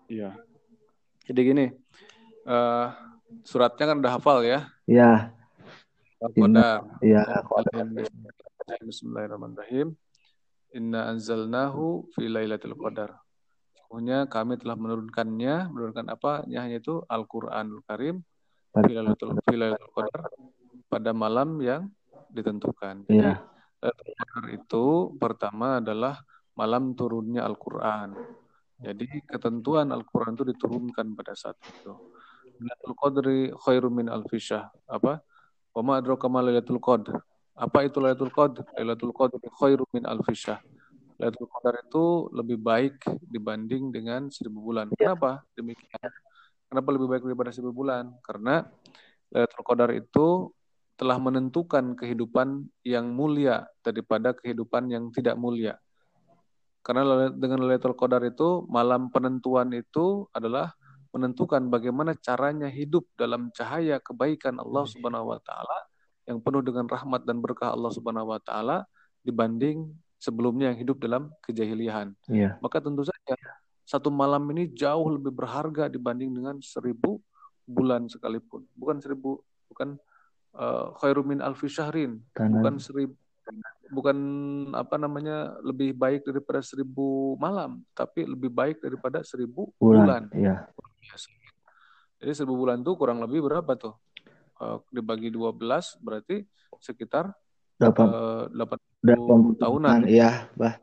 Iya. 0.05 0.37
Jadi 1.25 1.39
gini, 1.41 1.65
uh, 2.49 2.87
suratnya 3.45 3.85
kan 3.93 3.97
udah 4.01 4.13
hafal 4.17 4.41
ya? 4.41 4.65
Iya. 4.89 5.29
Qadar. 6.19 6.83
Iya, 6.99 7.21
Bismillahirrahmanirrahim. 8.83 9.95
Inna 10.75 11.13
anzalnahu 11.13 12.09
fi 12.17 12.27
lailatul 12.27 12.75
qadar. 12.75 13.15
Sesungguhnya 13.77 14.27
kami 14.27 14.59
telah 14.59 14.75
menurunkannya, 14.77 15.71
menurunkan 15.71 16.05
apa? 16.09 16.45
Hanya 16.45 16.77
itu 16.77 17.01
Al-Qur'anul 17.07 17.85
Karim 17.87 18.21
fi 18.73 18.91
lailatul 18.93 19.37
fi 19.45 19.55
lailatul 19.55 19.93
qadar 19.95 20.27
pada 20.89 21.13
malam 21.13 21.61
yang 21.61 21.87
ditentukan. 22.33 23.05
Jadi 23.07 23.17
ya. 23.17 23.41
Lailatul 23.79 24.13
Qadar 24.19 24.45
itu 24.51 24.85
pertama 25.15 25.79
adalah 25.79 26.19
malam 26.59 26.91
turunnya 26.91 27.47
Al-Qur'an. 27.47 28.11
Jadi 28.79 29.23
ketentuan 29.23 29.91
Al-Qur'an 29.95 30.35
itu 30.35 30.43
diturunkan 30.51 31.15
pada 31.15 31.31
saat 31.31 31.55
itu. 31.63 31.95
Lailatul 32.59 32.95
Qadri 32.99 33.39
khairum 33.55 33.93
min 33.95 34.07
alfisah. 34.11 34.67
Apa? 34.85 35.23
Wa 35.71 35.81
ma 35.81 35.97
adraka 35.97 36.27
ma 36.27 36.43
Lailatul 36.43 36.83
Qadr. 36.83 37.15
Apa 37.55 37.87
itu 37.87 38.03
Lailatul 38.03 38.31
Qadr? 38.31 38.67
Lailatul 38.75 39.15
Qadri 39.15 39.47
khairum 39.47 39.87
min 39.95 40.03
alfisah. 40.03 40.59
Lailatul 41.19 41.51
Qadar 41.51 41.75
itu 41.83 42.31
lebih 42.31 42.55
baik 42.63 43.03
dibanding 43.27 43.91
dengan 43.91 44.31
seribu 44.31 44.71
bulan. 44.71 44.87
Ya. 44.95 45.11
Kenapa 45.11 45.43
demikian? 45.51 46.11
Kenapa 46.71 46.89
lebih 46.95 47.07
baik 47.11 47.23
daripada 47.27 47.51
seribu 47.51 47.75
bulan? 47.83 48.15
Karena 48.23 48.63
Lailatul 49.27 49.65
Qadar 49.67 49.91
itu 49.91 50.55
telah 50.95 51.19
menentukan 51.19 51.95
kehidupan 51.99 52.71
yang 52.87 53.11
mulia 53.11 53.67
daripada 53.83 54.31
kehidupan 54.31 54.87
yang 54.87 55.11
tidak 55.11 55.35
mulia. 55.35 55.75
Karena 56.79 57.27
dengan 57.35 57.67
Lailatul 57.67 57.99
Qadar 57.99 58.23
itu 58.23 58.63
malam 58.71 59.11
penentuan 59.11 59.75
itu 59.75 60.23
adalah 60.31 60.71
menentukan 61.19 61.67
bagaimana 61.67 62.15
caranya 62.15 62.71
hidup 62.71 63.03
dalam 63.19 63.51
cahaya 63.51 63.99
kebaikan 63.99 64.55
Allah 64.55 64.87
Subhanahu 64.87 65.35
wa 65.35 65.39
taala 65.43 65.79
yang 66.23 66.39
penuh 66.39 66.63
dengan 66.63 66.87
rahmat 66.87 67.27
dan 67.27 67.43
berkah 67.43 67.75
Allah 67.75 67.91
Subhanahu 67.91 68.31
wa 68.31 68.39
taala 68.39 68.87
dibanding 69.27 69.91
sebelumnya 70.15 70.71
yang 70.71 70.79
hidup 70.79 71.03
dalam 71.03 71.27
kejahilian. 71.43 72.15
Yeah. 72.31 72.55
Maka 72.63 72.79
tentu 72.79 73.03
saja 73.03 73.35
satu 73.83 74.07
malam 74.07 74.47
ini 74.55 74.71
jauh 74.71 75.19
lebih 75.19 75.35
berharga 75.35 75.91
dibanding 75.91 76.31
dengan 76.31 76.63
seribu 76.63 77.19
bulan 77.67 78.07
sekalipun. 78.07 78.63
Bukan 78.79 79.03
seribu, 79.03 79.43
bukan 79.67 79.99
uh, 80.55 80.95
khairumin 81.03 81.43
alfi 81.43 81.67
syahrin, 81.67 82.23
bukan 82.31 82.79
seribu 82.79 83.19
bukan 83.89 84.17
apa 84.77 85.01
namanya 85.01 85.57
lebih 85.65 85.97
baik 85.97 86.21
daripada 86.21 86.61
seribu 86.61 87.33
malam, 87.41 87.81
tapi 87.97 88.25
lebih 88.29 88.53
baik 88.53 88.77
daripada 88.77 89.25
seribu 89.25 89.73
bulan. 89.81 90.29
bulan. 90.29 90.37
Iya. 90.37 90.55
Jadi 92.19 92.31
seribu 92.35 92.59
bulan 92.59 92.83
tuh 92.83 92.99
kurang 92.99 93.23
lebih 93.23 93.47
berapa 93.47 93.71
tuh? 93.79 93.95
Uh, 94.59 94.83
dibagi 94.91 95.31
12 95.31 95.55
berarti 96.03 96.43
sekitar 96.83 97.31
uh, 97.79 98.51
80 98.51 99.55
tahunan. 99.63 99.99
Iya, 100.03 100.51
Bah. 100.59 100.75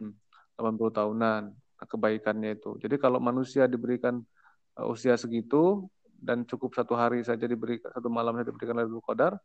Hmm, 0.00 0.16
80 0.56 0.96
tahunan 0.96 1.42
kebaikannya 1.76 2.56
itu. 2.56 2.80
Jadi 2.80 2.96
kalau 2.96 3.20
manusia 3.20 3.68
diberikan 3.68 4.24
uh, 4.80 4.88
usia 4.88 5.20
segitu 5.20 5.88
dan 6.20 6.44
cukup 6.48 6.72
satu 6.72 6.96
hari 6.96 7.24
saja 7.24 7.44
diberi 7.44 7.80
satu 7.80 8.08
malam 8.08 8.36
saja 8.40 8.48
diberikan 8.48 8.76
Lailatul 8.76 9.04
Qadar, 9.04 9.36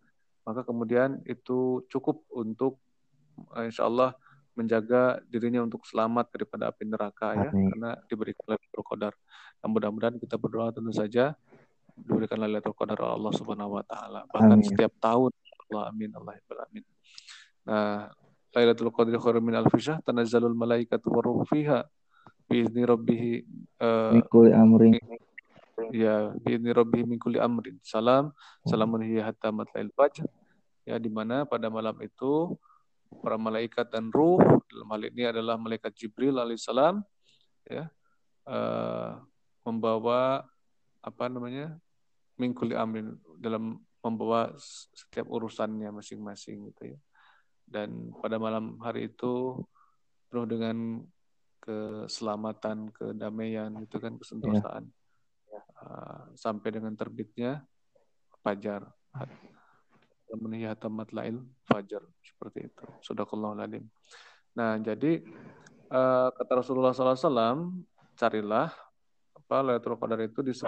maka 0.48 0.64
kemudian 0.64 1.20
itu 1.28 1.84
cukup 1.92 2.24
untuk 2.32 2.80
uh, 3.52 3.64
insya 3.68 3.88
Allah 3.88 4.16
menjaga 4.56 5.20
dirinya 5.28 5.62
untuk 5.62 5.84
selamat 5.84 6.32
daripada 6.32 6.72
api 6.72 6.84
neraka 6.88 7.36
ya 7.36 7.52
karena 7.52 7.92
diberikan 8.08 8.56
Lailatul 8.56 8.86
Qadar. 8.88 9.14
Dan 9.60 9.68
mudah-mudahan 9.76 10.16
kita 10.18 10.40
berdoa 10.40 10.72
tentu 10.72 10.96
saja 10.96 11.36
diberikan 11.96 12.40
Lailatul 12.40 12.76
Qadar 12.76 12.98
oleh 13.04 13.14
Allah 13.20 13.34
Subhanahu 13.36 13.76
wa 13.76 13.84
taala. 13.84 14.24
Bahkan 14.32 14.60
amin. 14.60 14.68
setiap 14.68 14.96
tahun 15.04 15.32
Allah 15.68 15.84
amin 15.92 16.10
Allah 16.16 16.34
amin. 16.40 16.84
Nah, 17.68 18.10
Lailatul 18.56 18.92
Qadar 18.96 19.20
khairum 19.20 19.44
min 19.44 19.56
alfi 19.60 19.80
syahr 19.84 20.00
tanazzalul 20.08 20.56
malaikatu 20.56 21.12
waruh 21.12 21.44
fiha 21.44 21.84
biizni 22.48 22.86
rabbih 22.88 23.42
uh, 23.82 24.16
amrin 24.56 24.96
ya 25.92 26.32
biizni 26.40 26.72
rabbih 26.72 27.04
min 27.04 27.20
kulli 27.20 27.40
amrin. 27.44 27.76
Salam, 27.84 28.32
salamun 28.64 29.04
hiya 29.04 29.28
hatta 29.28 29.52
matla'il 29.52 29.92
fajr. 29.92 30.24
Ya 30.86 31.02
di 31.02 31.10
mana 31.10 31.44
pada 31.50 31.68
malam 31.68 31.98
itu 32.00 32.54
para 33.22 33.38
malaikat 33.40 33.90
dan 33.90 34.10
ruh 34.14 34.42
dalam 34.70 34.88
hal 34.92 35.02
ini 35.08 35.24
adalah 35.30 35.56
malaikat 35.58 35.92
Jibril 35.96 36.38
alaihissalam 36.38 37.02
ya 37.66 37.90
uh, 38.50 39.18
membawa 39.66 40.46
apa 41.02 41.26
namanya 41.30 41.78
mingkuli 42.38 42.78
amrin 42.78 43.18
dalam 43.42 43.82
membawa 44.06 44.54
setiap 44.94 45.26
urusannya 45.26 45.90
masing-masing 45.90 46.70
gitu 46.70 46.94
ya 46.94 47.00
dan 47.66 48.14
pada 48.22 48.38
malam 48.38 48.78
hari 48.82 49.10
itu 49.10 49.58
penuh 50.30 50.46
dengan 50.46 51.02
keselamatan 51.66 52.94
kedamaian 52.94 53.74
itu 53.82 53.98
kan 53.98 54.22
kesentosaan 54.22 54.86
ya. 55.50 55.62
uh, 55.82 56.30
sampai 56.38 56.70
dengan 56.70 56.94
terbitnya 56.94 57.66
fajar. 58.46 58.86
Menihata 60.36 60.88
matlail 60.92 61.42
fajar 61.66 62.04
seperti 62.22 62.70
itu. 62.72 62.86
Sadaqallahu 63.02 63.58
alim. 63.60 63.88
Nah, 64.56 64.80
jadi 64.80 65.20
uh, 65.92 66.30
kata 66.32 66.52
Rasulullah 66.64 66.96
SAW, 66.96 67.84
carilah 68.16 68.72
apa 69.36 69.56
Lailatul 69.62 70.00
Qadar 70.00 70.20
itu 70.24 70.40
di 70.42 70.56
10 70.56 70.66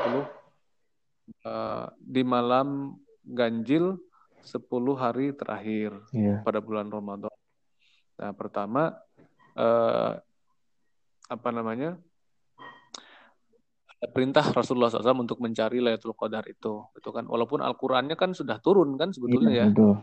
uh, 1.48 1.88
di 1.98 2.22
malam 2.22 3.00
ganjil 3.24 3.98
10 4.44 4.64
hari 4.96 5.36
terakhir 5.36 5.98
yeah. 6.16 6.40
pada 6.44 6.60
bulan 6.64 6.88
Ramadan. 6.88 7.34
Nah, 8.18 8.32
pertama 8.36 8.96
uh, 9.58 10.12
apa 11.28 11.50
namanya? 11.52 12.00
Perintah 13.98 14.46
Rasulullah 14.54 14.94
SAW 14.94 15.26
untuk 15.26 15.42
mencari 15.42 15.82
Lailatul 15.82 16.14
Qadar 16.14 16.46
itu, 16.46 16.86
itu 16.94 17.10
kan 17.10 17.26
walaupun 17.26 17.66
Al-Qur'annya 17.66 18.14
kan 18.14 18.38
sudah 18.38 18.62
turun 18.62 18.94
kan 18.94 19.10
sebetulnya 19.10 19.50
iya, 19.50 19.66
ya. 19.66 19.68
Betul. 19.74 19.94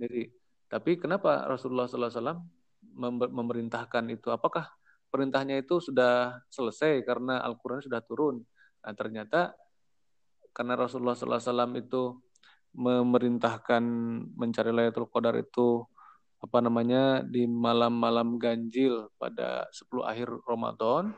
Jadi, 0.00 0.22
tapi 0.66 0.90
kenapa 0.96 1.44
Rasulullah 1.44 1.84
SAW 1.84 2.40
memerintahkan 3.30 4.04
itu? 4.08 4.32
Apakah 4.32 4.72
perintahnya 5.12 5.60
itu 5.60 5.78
sudah 5.78 6.40
selesai 6.48 7.04
karena 7.04 7.44
Al-Qur'an 7.44 7.84
sudah 7.84 8.00
turun? 8.00 8.40
Nah, 8.80 8.94
ternyata 8.96 9.52
karena 10.56 10.74
Rasulullah 10.80 11.14
SAW 11.14 11.76
itu 11.76 12.16
memerintahkan 12.74 13.84
mencari 14.34 14.70
Lailatul 14.74 15.06
Qadar 15.12 15.36
itu 15.38 15.86
apa 16.44 16.60
namanya 16.60 17.24
di 17.24 17.48
malam-malam 17.48 18.36
ganjil 18.36 19.08
pada 19.16 19.64
10 19.72 20.04
akhir 20.04 20.28
Ramadan 20.44 21.16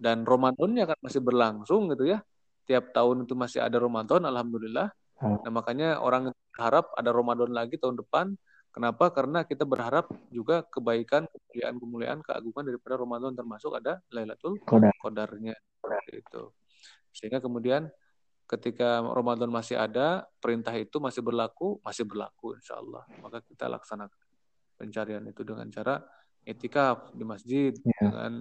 dan 0.00 0.24
Ramadannya 0.24 0.88
kan 0.88 0.98
masih 1.04 1.20
berlangsung 1.20 1.92
gitu 1.92 2.08
ya. 2.08 2.24
Tiap 2.64 2.96
tahun 2.96 3.28
itu 3.28 3.36
masih 3.36 3.60
ada 3.60 3.76
Ramadan 3.76 4.24
alhamdulillah. 4.24 4.88
Nah, 5.22 5.52
makanya 5.52 6.00
orang 6.00 6.32
berharap 6.56 6.88
ada 6.96 7.12
Ramadan 7.12 7.52
lagi 7.52 7.76
tahun 7.76 8.00
depan. 8.00 8.32
Kenapa? 8.72 9.12
Karena 9.12 9.44
kita 9.44 9.68
berharap 9.68 10.08
juga 10.32 10.64
kebaikan, 10.64 11.28
kemuliaan, 11.28 11.76
kemuliaan, 11.76 12.18
keagungan 12.24 12.64
daripada 12.64 12.94
Ramadan 12.96 13.36
termasuk 13.36 13.76
ada 13.76 14.00
Lailatul 14.08 14.56
Qadar. 14.64 14.96
Qadarnya 14.96 15.52
itu. 16.08 16.42
Sehingga 17.12 17.44
kemudian 17.44 17.92
ketika 18.48 19.04
Ramadan 19.04 19.52
masih 19.52 19.76
ada, 19.76 20.24
perintah 20.40 20.72
itu 20.72 20.96
masih 20.96 21.20
berlaku, 21.20 21.76
masih 21.84 22.08
berlaku 22.08 22.56
insya 22.56 22.80
Allah. 22.80 23.04
Maka 23.20 23.44
kita 23.44 23.68
laksanakan 23.68 24.21
pencarian 24.82 25.22
itu 25.30 25.46
dengan 25.46 25.70
cara 25.70 26.02
etikaf 26.42 27.14
di 27.14 27.22
masjid 27.22 27.70
yeah. 27.70 28.02
dengan 28.02 28.32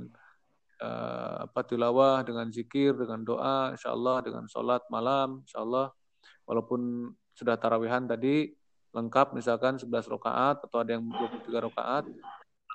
uh, 0.81 1.45
apa 1.45 1.61
tilawah 1.61 2.25
dengan 2.25 2.49
zikir 2.49 2.97
dengan 2.97 3.21
doa 3.21 3.77
insya 3.77 3.93
Allah 3.93 4.25
dengan 4.25 4.49
sholat 4.49 4.81
malam 4.89 5.45
insya 5.45 5.61
Allah 5.61 5.93
walaupun 6.49 7.13
sudah 7.37 7.55
tarawihan 7.61 8.09
tadi 8.09 8.49
lengkap 8.91 9.37
misalkan 9.37 9.77
11 9.77 9.87
rakaat 10.09 10.65
atau 10.65 10.77
ada 10.81 10.97
yang 10.97 11.05
23 11.05 11.67
rakaat 11.69 12.09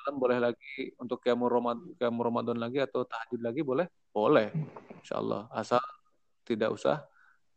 malam 0.06 0.14
boleh 0.22 0.38
lagi 0.38 0.94
untuk 1.02 1.18
kiamur 1.18 1.50
Ramadan, 1.50 1.92
kiamur 1.98 2.30
Ramadan 2.30 2.62
lagi 2.62 2.78
atau 2.78 3.02
tahajud 3.02 3.42
lagi 3.42 3.66
boleh? 3.66 3.90
Boleh 4.14 4.54
insya 5.02 5.18
Allah 5.18 5.50
asal 5.50 5.82
tidak 6.46 6.70
usah 6.72 7.02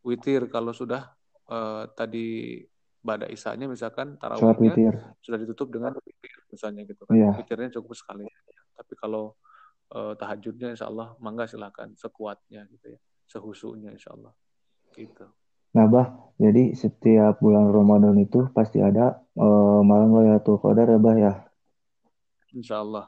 witir 0.02 0.50
kalau 0.50 0.74
sudah 0.74 1.14
uh, 1.46 1.86
tadi 1.94 2.58
pada 3.00 3.26
isanya 3.32 3.66
misalkan 3.66 4.20
tarawihnya 4.20 5.16
sudah 5.24 5.40
ditutup 5.40 5.72
dengan 5.72 5.96
witir 6.04 6.40
misalnya 6.52 6.84
gitu 6.84 7.08
kan. 7.08 7.16
Yeah. 7.16 7.34
Witirnya 7.40 7.72
cukup 7.80 7.96
sekali. 7.96 8.28
Tapi 8.76 8.94
kalau 9.00 9.36
uh, 9.96 10.14
tahajudnya 10.20 10.76
insya 10.76 10.92
Allah 10.92 11.16
mangga 11.24 11.48
silakan 11.48 11.96
sekuatnya 11.96 12.68
gitu 12.68 12.96
ya. 12.96 13.00
Sehusunya 13.30 13.96
insya 13.96 14.16
Allah. 14.16 14.34
Gitu. 14.94 15.26
Nah, 15.70 15.86
Bah, 15.86 16.34
jadi 16.42 16.74
setiap 16.74 17.38
bulan 17.38 17.70
Ramadan 17.70 18.18
itu 18.18 18.50
pasti 18.58 18.82
ada 18.82 19.22
uh, 19.38 19.86
malam 19.86 20.18
Lailatul 20.18 20.58
Qadar 20.58 20.90
ya, 20.90 20.98
Bah 20.98 21.14
ya? 21.14 21.34
Insya 22.58 22.82
Allah. 22.82 23.06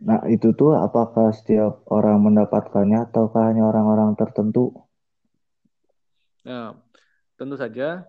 Nah, 0.00 0.24
itu 0.32 0.56
tuh 0.56 0.72
apakah 0.72 1.36
setiap 1.36 1.84
orang 1.92 2.24
mendapatkannya 2.24 3.04
ataukah 3.12 3.52
hanya 3.52 3.68
orang-orang 3.68 4.16
tertentu? 4.16 4.72
Nah, 6.48 6.72
tentu 7.36 7.60
saja 7.60 8.08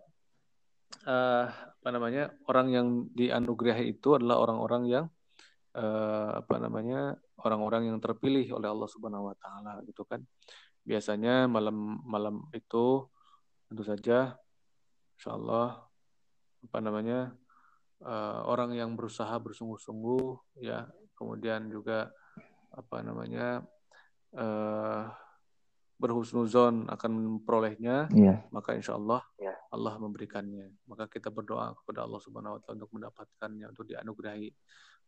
uh, 1.07 1.45
apa 1.47 1.89
namanya 1.93 2.33
orang 2.47 2.67
yang 2.71 2.87
dianugerahi 3.15 3.95
itu 3.95 4.19
adalah 4.19 4.43
orang-orang 4.43 4.83
yang 4.87 5.05
uh, 5.77 6.41
apa 6.43 6.55
namanya 6.59 7.15
orang-orang 7.43 7.93
yang 7.93 7.97
terpilih 8.01 8.57
oleh 8.57 8.67
Allah 8.67 8.89
Subhanahu 8.89 9.31
Wa 9.31 9.35
Taala 9.37 9.73
gitu 9.85 10.03
kan. 10.03 10.23
Biasanya 10.87 11.51
malam-malam 11.51 12.47
itu 12.55 13.07
tentu 13.67 13.83
saja 13.83 14.39
Insya 15.17 15.35
Allah 15.35 15.83
apa 16.63 16.77
namanya 16.79 17.35
uh, 18.03 18.47
orang 18.47 18.73
yang 18.75 18.95
berusaha 18.95 19.33
bersungguh-sungguh 19.37 20.59
ya. 20.63 20.87
Kemudian 21.17 21.65
juga 21.73 22.13
apa 22.69 23.01
namanya 23.01 23.65
uh, 24.37 25.09
berhusnuzon 25.97 26.85
akan 26.93 27.11
memperolehnya, 27.41 28.05
yeah. 28.13 28.45
maka 28.53 28.77
insya 28.77 28.93
Allah 28.95 29.25
yeah. 29.41 29.57
Allah 29.73 29.97
memberikannya. 29.97 30.77
Maka 30.85 31.09
kita 31.09 31.33
berdoa 31.33 31.73
kepada 31.73 32.05
Allah 32.05 32.21
Subhanahu 32.21 32.57
Wa 32.57 32.61
Taala 32.61 32.85
untuk 32.85 32.93
mendapatkannya, 32.93 33.65
untuk 33.73 33.85
dianugerahi 33.89 34.49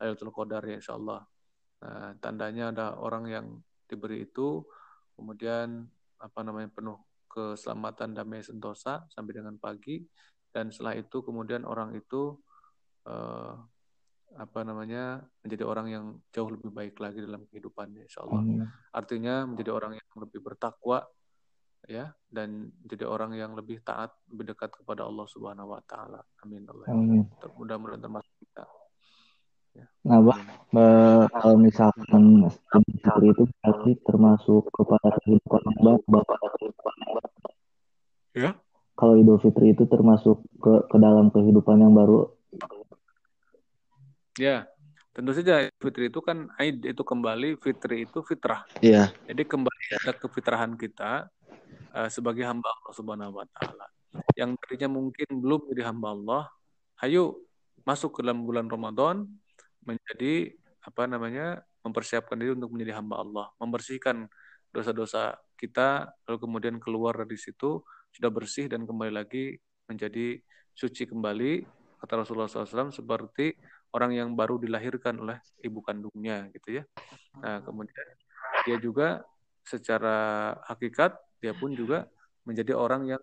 Lailatul 0.01 0.33
Qadar 0.33 0.65
ya 0.65 0.75
insya 0.81 0.97
Allah. 0.97 1.21
Nah, 1.79 2.11
tandanya 2.17 2.73
ada 2.73 2.87
orang 2.97 3.23
yang 3.29 3.45
diberi 3.85 4.25
itu, 4.25 4.65
kemudian 5.13 5.87
apa 6.19 6.39
namanya 6.43 6.73
penuh 6.73 6.99
keselamatan 7.29 8.17
damai 8.17 8.41
sentosa 8.41 9.05
sampai 9.13 9.33
dengan 9.39 9.55
pagi, 9.61 10.01
dan 10.49 10.73
setelah 10.73 10.97
itu 10.97 11.21
kemudian 11.21 11.63
orang 11.63 11.93
itu 11.93 12.33
uh, 13.05 13.53
apa 14.37 14.61
namanya 14.61 15.25
menjadi 15.41 15.63
orang 15.65 15.87
yang 15.89 16.05
jauh 16.29 16.49
lebih 16.53 16.69
baik 16.69 16.95
lagi 17.01 17.23
dalam 17.25 17.47
kehidupannya 17.49 18.05
insya 18.05 18.21
Allah. 18.27 18.41
Amin. 18.41 18.61
Artinya 18.93 19.49
menjadi 19.49 19.71
orang 19.73 19.93
yang 19.97 20.09
lebih 20.21 20.39
bertakwa 20.45 21.01
ya 21.87 22.11
dan 22.29 22.69
menjadi 22.83 23.05
orang 23.09 23.33
yang 23.33 23.57
lebih 23.57 23.81
taat 23.81 24.13
lebih 24.29 24.53
dekat 24.53 24.69
kepada 24.75 25.07
Allah 25.07 25.25
Subhanahu 25.25 25.73
wa 25.73 25.81
taala. 25.87 26.21
Amin 26.45 26.67
Allah. 26.69 26.87
Amin. 26.93 27.25
Mudah-mudahan 27.57 28.01
termasuk 28.03 28.33
kita. 28.37 28.65
Ya. 29.77 29.85
Nah, 30.01 30.19
bah, 30.25 30.37
kalau 31.29 31.57
misalkan 31.61 32.49
seperti 32.49 33.25
itu 33.31 33.43
berarti 33.61 33.91
termasuk 34.01 34.65
kepada 34.73 35.07
kehidupan 35.21 35.61
yang 35.61 35.79
baru, 35.85 36.01
Bapak 36.09 36.37
kehidupan. 36.57 36.95
Ya. 38.33 38.51
Kalau 38.97 39.15
Idul 39.15 39.39
Fitri 39.39 39.71
itu 39.71 39.87
termasuk 39.87 40.43
ke 40.59 40.73
ke 40.91 40.97
dalam 40.99 41.31
kehidupan 41.31 41.79
yang 41.79 41.95
baru 41.95 42.38
Ya, 44.39 44.63
tentu 45.11 45.35
saja 45.35 45.67
fitri 45.83 46.07
itu 46.07 46.23
kan 46.23 46.47
Aid 46.55 46.79
itu 46.87 47.03
kembali, 47.03 47.59
fitri 47.59 48.07
itu 48.07 48.23
fitrah. 48.23 48.63
Iya. 48.79 49.11
Jadi 49.27 49.43
kembali 49.43 49.83
ada 49.99 50.15
kefitrahan 50.15 50.79
kita 50.79 51.27
uh, 51.91 52.07
sebagai 52.07 52.47
hamba 52.47 52.71
Allah 52.71 52.93
Subhanahu 52.95 53.35
wa 53.35 53.45
taala. 53.51 53.85
Yang 54.39 54.55
tadinya 54.63 54.95
mungkin 54.95 55.27
belum 55.27 55.67
jadi 55.75 55.91
hamba 55.91 56.15
Allah, 56.15 56.43
ayo 57.03 57.35
masuk 57.83 58.15
ke 58.15 58.19
dalam 58.23 58.47
bulan 58.47 58.71
Ramadan 58.71 59.27
menjadi 59.83 60.55
apa 60.87 61.03
namanya? 61.03 61.59
mempersiapkan 61.79 62.35
diri 62.35 62.51
untuk 62.51 62.75
menjadi 62.75 62.99
hamba 62.99 63.23
Allah, 63.23 63.47
membersihkan 63.55 64.27
dosa-dosa 64.67 65.39
kita 65.55 66.11
lalu 66.27 66.37
kemudian 66.43 66.75
keluar 66.75 67.15
dari 67.23 67.39
situ 67.39 67.79
sudah 68.11 68.27
bersih 68.27 68.67
dan 68.67 68.83
kembali 68.83 69.15
lagi 69.15 69.55
menjadi 69.87 70.43
suci 70.75 71.07
kembali 71.07 71.63
kata 72.03 72.23
Rasulullah 72.23 72.51
SAW 72.51 72.91
seperti 72.91 73.55
orang 73.93 74.11
yang 74.13 74.29
baru 74.37 74.61
dilahirkan 74.61 75.17
oleh 75.17 75.37
ibu 75.65 75.79
kandungnya 75.81 76.49
gitu 76.53 76.81
ya. 76.81 76.83
Nah, 77.41 77.61
kemudian 77.65 78.07
dia 78.65 78.77
juga 78.77 79.23
secara 79.65 80.53
hakikat 80.65 81.15
dia 81.39 81.53
pun 81.55 81.71
juga 81.73 82.09
menjadi 82.43 82.73
orang 82.75 83.15
yang 83.15 83.21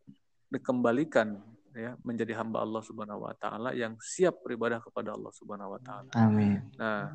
dikembalikan 0.48 1.42
ya 1.76 1.92
menjadi 2.00 2.40
hamba 2.40 2.64
Allah 2.64 2.80
Subhanahu 2.80 3.28
wa 3.28 3.34
taala 3.36 3.76
yang 3.76 4.00
siap 4.00 4.40
beribadah 4.40 4.80
kepada 4.80 5.12
Allah 5.12 5.32
Subhanahu 5.36 5.76
wa 5.76 5.80
taala. 5.84 6.08
Amin. 6.16 6.64
Nah, 6.80 7.12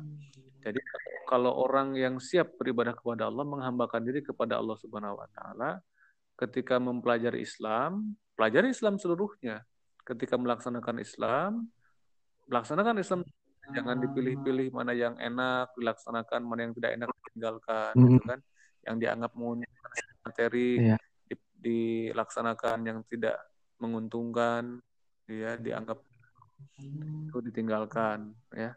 jadi 0.62 0.78
kalau 1.26 1.50
orang 1.58 1.98
yang 1.98 2.22
siap 2.22 2.54
beribadah 2.60 2.94
kepada 2.94 3.26
Allah 3.26 3.42
menghambakan 3.42 4.06
diri 4.06 4.22
kepada 4.22 4.62
Allah 4.62 4.78
Subhanahu 4.78 5.18
wa 5.18 5.28
taala 5.34 5.82
ketika 6.38 6.78
mempelajari 6.78 7.42
Islam, 7.42 8.14
pelajari 8.38 8.70
Islam 8.70 8.96
seluruhnya. 9.02 9.66
Ketika 10.02 10.34
melaksanakan 10.34 10.98
Islam, 10.98 11.70
melaksanakan 12.50 12.98
Islam 12.98 13.22
jangan 13.70 13.96
dipilih-pilih 14.02 14.74
mana 14.74 14.90
yang 14.90 15.14
enak 15.22 15.70
dilaksanakan 15.78 16.40
mana 16.42 16.60
yang 16.66 16.74
tidak 16.74 16.90
enak 16.98 17.08
ditinggalkan 17.14 17.92
mm 17.94 18.00
-hmm. 18.02 18.10
gitu 18.10 18.24
kan 18.26 18.40
yang 18.82 18.96
dianggap 18.98 19.32
menguntungkan 19.38 20.04
materi 20.26 20.70
yeah. 20.82 21.00
di, 21.30 21.34
dilaksanakan 21.62 22.78
yang 22.82 22.98
tidak 23.06 23.38
menguntungkan 23.78 24.82
ya 25.30 25.54
dianggap 25.54 26.02
itu 26.82 27.38
ditinggalkan 27.42 28.34
ya 28.50 28.74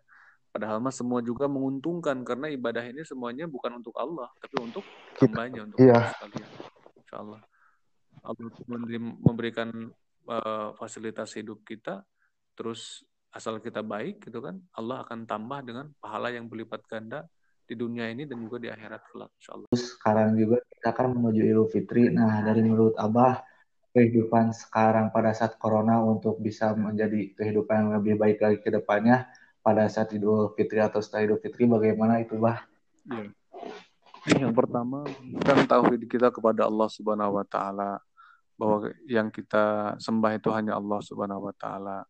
Padahal 0.55 0.79
mah 0.79 0.95
semua 0.95 1.19
juga 1.19 1.51
menguntungkan 1.51 2.23
karena 2.23 2.47
ibadah 2.47 2.79
ini 2.87 3.03
semuanya 3.03 3.43
bukan 3.43 3.75
untuk 3.83 3.91
Allah, 3.99 4.31
tapi 4.39 4.55
untuk 4.63 4.87
hambanya, 5.19 5.67
untuk 5.67 5.83
Iya. 5.83 5.99
kita 5.99 6.11
sekalian. 6.15 6.49
Insya 6.95 7.15
Allah. 7.19 7.41
Allah 8.23 8.51
memberikan 9.19 9.91
uh, 10.31 10.71
fasilitas 10.79 11.35
hidup 11.35 11.59
kita, 11.67 12.07
terus 12.55 13.03
asal 13.35 13.59
kita 13.59 13.83
baik 13.83 14.23
gitu 14.23 14.39
kan, 14.39 14.55
Allah 14.79 15.03
akan 15.03 15.27
tambah 15.27 15.59
dengan 15.67 15.91
pahala 15.99 16.31
yang 16.31 16.47
berlipat 16.47 16.87
ganda 16.87 17.27
di 17.67 17.75
dunia 17.75 18.07
ini 18.07 18.23
dan 18.23 18.39
juga 18.39 18.63
di 18.63 18.71
akhirat 18.71 19.01
kelak 19.11 19.31
insya 19.35 19.51
Allah. 19.59 19.67
Terus 19.75 19.85
sekarang 19.99 20.29
juga 20.39 20.57
kita 20.71 20.87
akan 20.95 21.07
menuju 21.19 21.41
Idul 21.43 21.67
Fitri. 21.67 22.07
Nah, 22.13 22.45
dari 22.45 22.63
menurut 22.63 22.95
Abah, 22.95 23.43
kehidupan 23.91 24.55
sekarang 24.55 25.11
pada 25.11 25.35
saat 25.35 25.59
Corona 25.59 25.99
untuk 25.99 26.39
bisa 26.39 26.71
menjadi 26.77 27.35
kehidupan 27.35 27.75
yang 27.75 27.91
lebih 27.99 28.15
baik 28.15 28.39
lagi 28.39 28.57
ke 28.63 28.71
depannya, 28.71 29.27
pada 29.65 29.89
saat 29.89 30.13
Idul 30.13 30.53
Fitri 30.53 30.77
atau 30.77 31.01
setelah 31.01 31.25
Idul 31.25 31.41
Fitri 31.41 31.65
bagaimana 31.65 32.21
itu 32.21 32.37
bah? 32.37 32.61
Ya. 33.09 33.33
Yang 34.25 34.53
pertama 34.57 35.05
kan 35.41 35.65
tauhid 35.65 36.05
kita 36.05 36.29
kepada 36.29 36.69
Allah 36.69 36.89
Subhanahu 36.89 37.41
wa 37.41 37.45
taala 37.45 37.97
bahwa 38.57 38.89
yang 39.05 39.29
kita 39.33 39.97
sembah 39.97 40.37
itu 40.37 40.49
hanya 40.53 40.77
Allah 40.77 41.01
Subhanahu 41.01 41.49
wa 41.49 41.55
taala. 41.57 42.05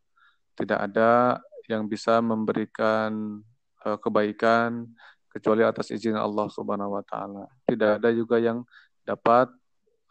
Tidak 0.55 0.79
ada 0.79 1.39
yang 1.67 1.85
bisa 1.85 2.23
memberikan 2.23 3.41
uh, 3.83 3.97
kebaikan 3.99 4.87
kecuali 5.29 5.67
atas 5.67 5.91
izin 5.91 6.15
Allah 6.15 6.47
Subhanahu 6.47 6.95
wa 6.95 7.03
taala. 7.03 7.45
Tidak 7.67 7.99
ada 8.01 8.09
juga 8.15 8.39
yang 8.39 8.63
dapat 9.03 9.51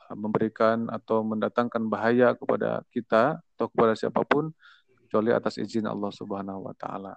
uh, 0.06 0.16
memberikan 0.16 0.86
atau 0.92 1.24
mendatangkan 1.24 1.88
bahaya 1.88 2.36
kepada 2.36 2.84
kita 2.92 3.40
atau 3.56 3.66
kepada 3.72 3.96
siapa 3.96 4.20
pun 4.26 4.52
kecuali 5.04 5.30
atas 5.32 5.56
izin 5.56 5.88
Allah 5.88 6.12
Subhanahu 6.12 6.68
wa 6.68 6.74
taala. 6.76 7.14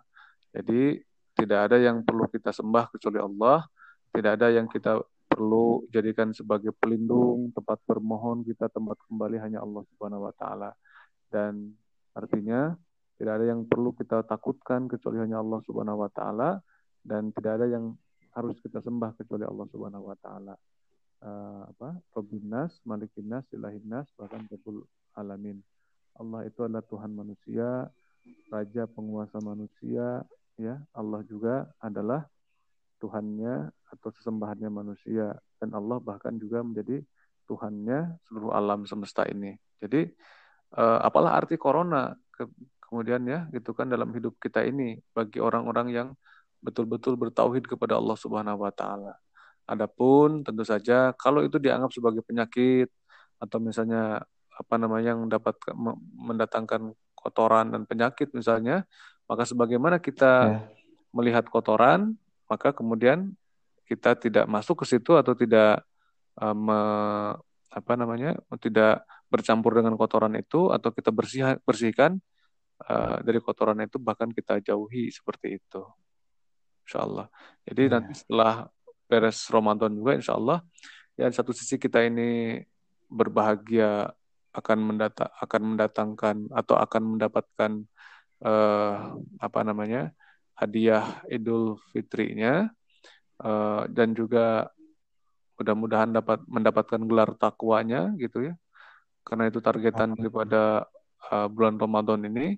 Jadi 0.55 1.01
tidak 1.37 1.69
ada 1.69 1.77
yang 1.77 2.01
perlu 2.01 2.25
kita 2.31 2.49
sembah 2.49 2.89
kecuali 2.89 3.21
Allah, 3.21 3.67
tidak 4.09 4.31
ada 4.41 4.47
yang 4.49 4.65
kita 4.65 4.97
perlu 5.27 5.85
jadikan 5.93 6.33
sebagai 6.33 6.73
pelindung, 6.73 7.53
tempat 7.53 7.77
bermohon 7.85 8.41
kita, 8.41 8.71
tempat 8.73 8.97
kembali 9.05 9.37
hanya 9.37 9.61
Allah 9.61 9.85
Subhanahu 9.93 10.25
wa 10.25 10.33
taala. 10.33 10.73
Dan 11.29 11.77
artinya 12.17 12.73
tidak 13.17 13.33
ada 13.41 13.45
yang 13.49 13.65
perlu 13.65 13.91
kita 13.97 14.21
takutkan 14.29 14.85
kecuali 14.85 15.17
hanya 15.21 15.41
Allah 15.41 15.59
Subhanahu 15.65 16.05
wa 16.05 16.11
taala 16.13 16.61
dan 17.01 17.33
tidak 17.33 17.61
ada 17.61 17.67
yang 17.67 17.97
harus 18.37 18.57
kita 18.61 18.77
sembah 18.79 19.17
kecuali 19.17 19.43
Allah 19.43 19.65
Subhanahu 19.73 20.05
wa 20.05 20.17
taala. 20.21 20.55
Uh, 21.17 21.65
apa? 21.73 21.97
Rabbinas, 22.13 22.77
Malikinas, 22.85 23.41
Ilahinas, 23.49 24.05
bahkan 24.13 24.45
Rabbul 24.45 24.85
Alamin. 25.17 25.57
Allah 26.21 26.45
itu 26.45 26.61
adalah 26.61 26.85
Tuhan 26.85 27.11
manusia, 27.17 27.89
Raja 28.53 28.85
penguasa 28.85 29.41
manusia, 29.41 30.21
ya 30.57 30.75
Allah 30.93 31.21
juga 31.25 31.69
adalah 31.81 32.25
Tuhannya 32.97 33.69
atau 33.93 34.09
sesembahannya 34.09 34.69
manusia 34.73 35.37
dan 35.61 35.69
Allah 35.77 36.01
bahkan 36.01 36.35
juga 36.41 36.65
menjadi 36.65 37.05
Tuhannya 37.45 38.19
seluruh 38.27 38.51
alam 38.51 38.83
semesta 38.89 39.23
ini. 39.29 39.53
Jadi 39.77 40.01
eh, 40.73 40.99
apalah 40.99 41.37
arti 41.37 41.55
corona 41.55 42.11
kemudian 42.87 43.21
ya 43.27 43.45
gitu 43.51 43.75
kan 43.75 43.91
dalam 43.91 44.09
hidup 44.15 44.39
kita 44.39 44.63
ini 44.63 44.97
bagi 45.11 45.43
orang-orang 45.43 45.87
yang 45.91 46.07
betul-betul 46.63 47.19
bertauhid 47.19 47.67
kepada 47.67 47.99
Allah 47.99 48.17
Subhanahu 48.17 48.63
wa 48.63 48.71
taala. 48.71 49.19
Adapun 49.67 50.47
tentu 50.47 50.63
saja 50.63 51.11
kalau 51.19 51.43
itu 51.43 51.59
dianggap 51.59 51.91
sebagai 51.91 52.23
penyakit 52.23 52.87
atau 53.37 53.59
misalnya 53.59 54.23
apa 54.57 54.75
namanya 54.79 55.13
yang 55.13 55.27
dapat 55.29 55.59
mendatangkan 56.17 56.95
kotoran 57.13 57.69
dan 57.75 57.83
penyakit 57.85 58.31
misalnya 58.33 58.87
maka 59.27 59.43
sebagaimana 59.43 59.99
kita 59.99 60.33
yeah. 60.47 60.63
melihat 61.11 61.43
kotoran, 61.51 62.15
maka 62.47 62.71
kemudian 62.71 63.35
kita 63.83 64.15
tidak 64.15 64.47
masuk 64.47 64.83
ke 64.83 64.85
situ 64.87 65.15
atau 65.19 65.35
tidak 65.35 65.83
uh, 66.39 66.55
me, 66.55 66.79
apa 67.67 67.93
namanya 67.99 68.39
tidak 68.63 69.03
bercampur 69.27 69.75
dengan 69.75 69.99
kotoran 69.99 70.31
itu 70.39 70.71
atau 70.71 70.89
kita 70.95 71.11
bersih 71.11 71.59
bersihkan 71.67 72.23
uh, 72.85 73.17
dari 73.25 73.39
kotoran 73.41 73.81
itu 73.81 73.97
bahkan 73.97 74.29
kita 74.29 74.61
jauhi 74.61 75.09
seperti 75.09 75.57
itu. 75.57 75.81
Insya 76.85 77.03
Allah. 77.03 77.27
Jadi 77.65 77.81
yeah. 77.87 77.93
nanti 77.97 78.13
setelah 78.13 78.53
beres 79.07 79.39
Ramadan 79.49 79.91
juga 79.95 80.19
insya 80.19 80.35
Allah 80.35 80.59
ya 81.17 81.31
satu 81.31 81.55
sisi 81.55 81.79
kita 81.79 82.03
ini 82.05 82.61
berbahagia 83.07 84.11
akan 84.51 84.77
mendata 84.83 85.31
akan 85.39 85.61
mendatangkan 85.73 86.35
atau 86.51 86.75
akan 86.75 87.03
mendapatkan 87.15 87.71
uh, 88.43 89.15
apa 89.39 89.59
namanya 89.63 90.11
hadiah 90.57 91.23
Idul 91.31 91.79
Fitrinya 91.93 92.67
uh, 93.41 93.87
dan 93.87 94.11
juga 94.17 94.69
mudah-mudahan 95.57 96.13
dapat 96.13 96.45
mendapatkan 96.45 97.01
gelar 97.01 97.33
takwanya 97.37 98.13
gitu 98.21 98.53
ya. 98.53 98.53
Karena 99.25 99.49
itu 99.49 99.59
targetan 99.59 100.13
daripada 100.13 100.85
uh, 101.33 101.47
bulan 101.49 101.77
Ramadan 101.81 102.25
ini 102.29 102.57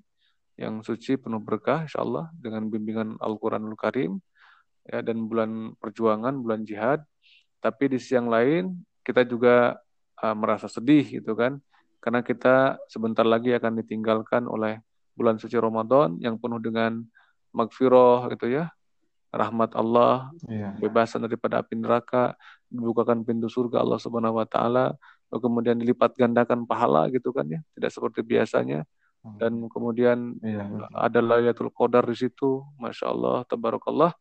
yang 0.60 0.84
suci 0.84 1.15
penuh 1.15 1.39
berkah 1.39 1.88
insya 1.88 2.04
Allah 2.04 2.28
dengan 2.36 2.67
bimbingan 2.67 3.15
Al-Quranul 3.24 3.80
Karim 3.80 4.19
ya 4.84 5.00
dan 5.00 5.24
bulan 5.32 5.72
perjuangan 5.80 6.36
bulan 6.36 6.67
jihad. 6.67 7.00
Tapi 7.63 7.95
di 7.95 8.00
siang 8.00 8.28
lain 8.28 8.76
kita 9.00 9.24
juga 9.24 9.80
uh, 10.19 10.36
merasa 10.36 10.67
sedih 10.67 11.24
gitu 11.24 11.32
kan. 11.39 11.63
Karena 12.04 12.19
kita 12.19 12.76
sebentar 12.91 13.24
lagi 13.24 13.56
akan 13.56 13.80
ditinggalkan 13.80 14.52
oleh 14.52 14.84
bulan 15.15 15.39
suci 15.39 15.56
Ramadan 15.56 16.19
yang 16.19 16.36
penuh 16.36 16.60
dengan 16.60 17.08
magfirah 17.56 18.28
gitu 18.36 18.52
ya. 18.52 18.67
Rahmat 19.30 19.78
Allah 19.78 20.34
yeah. 20.50 20.74
bebasan 20.82 21.22
daripada 21.22 21.62
api 21.62 21.78
neraka 21.78 22.34
dibukakan 22.67 23.22
pintu 23.22 23.45
surga 23.45 23.86
Allah 23.86 24.02
Subhanahu 24.02 24.41
wa 24.41 24.48
taala 24.50 24.98
lalu 25.30 25.39
kemudian 25.45 25.78
dilipat 25.78 26.17
gandakan 26.17 26.65
pahala 26.67 27.08
gitu 27.13 27.32
kan 27.32 27.48
ya. 27.48 27.63
Tidak 27.78 27.91
seperti 27.93 28.26
biasanya 28.26 28.84
dan 29.19 29.67
kemudian 29.67 30.39
iya, 30.39 30.63
ada 30.95 31.19
Lailatul 31.19 31.71
Qadar 31.75 32.08
di 32.08 32.15
situ 32.15 32.63
Masya 32.79 33.12
Allah 33.12 33.43
Tabarakallah. 33.43 34.15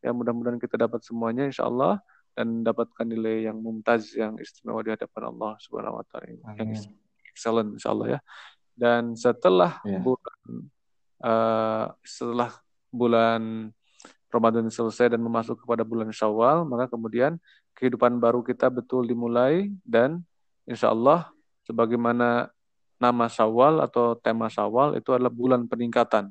Ya 0.00 0.16
mudah-mudahan 0.16 0.56
kita 0.56 0.80
dapat 0.80 1.04
semuanya 1.04 1.44
Insya 1.44 1.68
Allah 1.68 2.00
dan 2.32 2.64
dapatkan 2.64 3.04
nilai 3.04 3.44
yang 3.44 3.60
mumtaz 3.60 4.16
yang 4.16 4.40
istimewa 4.40 4.80
di 4.80 4.96
hadapan 4.96 5.28
Allah 5.28 5.60
Subhanahu 5.60 6.00
wa 6.00 6.04
taala 6.08 6.32
yang 6.56 6.72
excellent 7.28 7.76
Insya 7.76 7.92
Allah 7.92 8.16
ya. 8.16 8.20
Dan 8.72 9.12
setelah 9.12 9.76
yeah. 9.84 10.00
bulan 10.00 10.40
uh, 11.20 11.86
setelah 12.00 12.50
bulan 12.88 13.68
Ramadan 14.32 14.72
selesai 14.72 15.12
dan 15.12 15.20
memasuki 15.20 15.66
kepada 15.66 15.84
bulan 15.84 16.08
Syawal, 16.14 16.64
maka 16.64 16.88
kemudian 16.88 17.36
kehidupan 17.76 18.16
baru 18.22 18.40
kita 18.40 18.72
betul 18.72 19.04
dimulai 19.04 19.68
dan 19.82 20.22
insya 20.64 20.94
Allah 20.94 21.28
sebagaimana 21.66 22.48
nama 23.00 23.26
Syawal 23.26 23.80
atau 23.80 24.14
tema 24.20 24.52
Syawal 24.52 25.00
itu 25.00 25.16
adalah 25.16 25.32
bulan 25.32 25.64
peningkatan. 25.64 26.30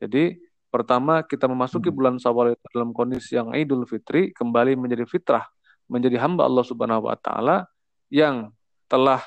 Jadi 0.00 0.40
pertama 0.72 1.20
kita 1.22 1.44
memasuki 1.46 1.92
hmm. 1.92 1.96
bulan 1.96 2.14
Syawal 2.16 2.56
itu 2.56 2.66
dalam 2.72 2.96
kondisi 2.96 3.36
yang 3.36 3.52
Idul 3.52 3.84
Fitri 3.84 4.32
kembali 4.32 4.74
menjadi 4.80 5.04
fitrah, 5.04 5.44
menjadi 5.86 6.16
hamba 6.24 6.48
Allah 6.48 6.64
Subhanahu 6.64 7.06
wa 7.06 7.16
taala 7.20 7.68
yang 8.08 8.50
telah 8.88 9.20